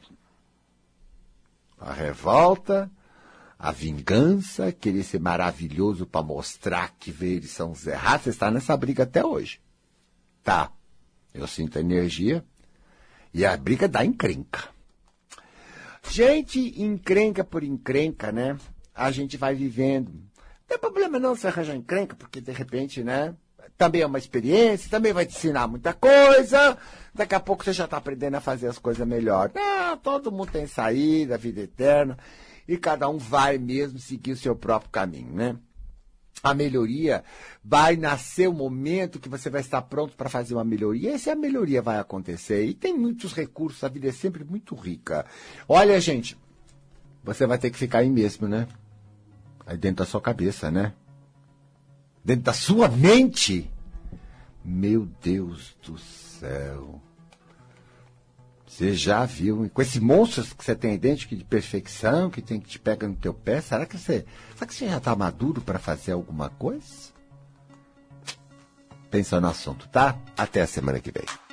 [1.79, 2.91] A revolta,
[3.57, 8.25] a vingança, querer ser maravilhoso para mostrar que eles são os errados.
[8.25, 9.61] Você está nessa briga até hoje.
[10.43, 10.73] Tá.
[11.39, 12.45] Eu sinto a energia
[13.33, 14.65] e a briga dá encrenca.
[16.11, 18.59] Gente, encrenca por encrenca, né?
[18.93, 20.11] A gente vai vivendo.
[20.11, 23.35] Não tem problema não se arranjar encrenca, porque de repente, né?
[23.77, 26.77] Também é uma experiência, também vai te ensinar muita coisa.
[27.15, 29.53] Daqui a pouco você já está aprendendo a fazer as coisas melhor.
[29.55, 32.19] Não, todo mundo tem saída, vida eterna.
[32.67, 35.57] E cada um vai mesmo seguir o seu próprio caminho, né?
[36.43, 37.25] A melhoria,
[37.65, 41.11] vai nascer o momento que você vai estar pronto para fazer uma melhoria.
[41.11, 42.65] E essa melhoria vai acontecer.
[42.65, 45.27] E tem muitos recursos, a vida é sempre muito rica.
[45.69, 46.37] Olha, gente,
[47.23, 48.67] você vai ter que ficar aí mesmo, né?
[49.67, 50.95] Aí dentro da sua cabeça, né?
[52.25, 53.71] Dentro da sua mente.
[54.65, 57.01] Meu Deus do céu.
[58.79, 62.69] Você já viu, com esse monstro que você tem dentro de perfeição, que tem que
[62.69, 64.25] te pega no teu pé, será que você,
[64.55, 66.87] será que você já está maduro para fazer alguma coisa?
[69.11, 70.17] Pensa no assunto, tá?
[70.37, 71.48] Até a semana que vem.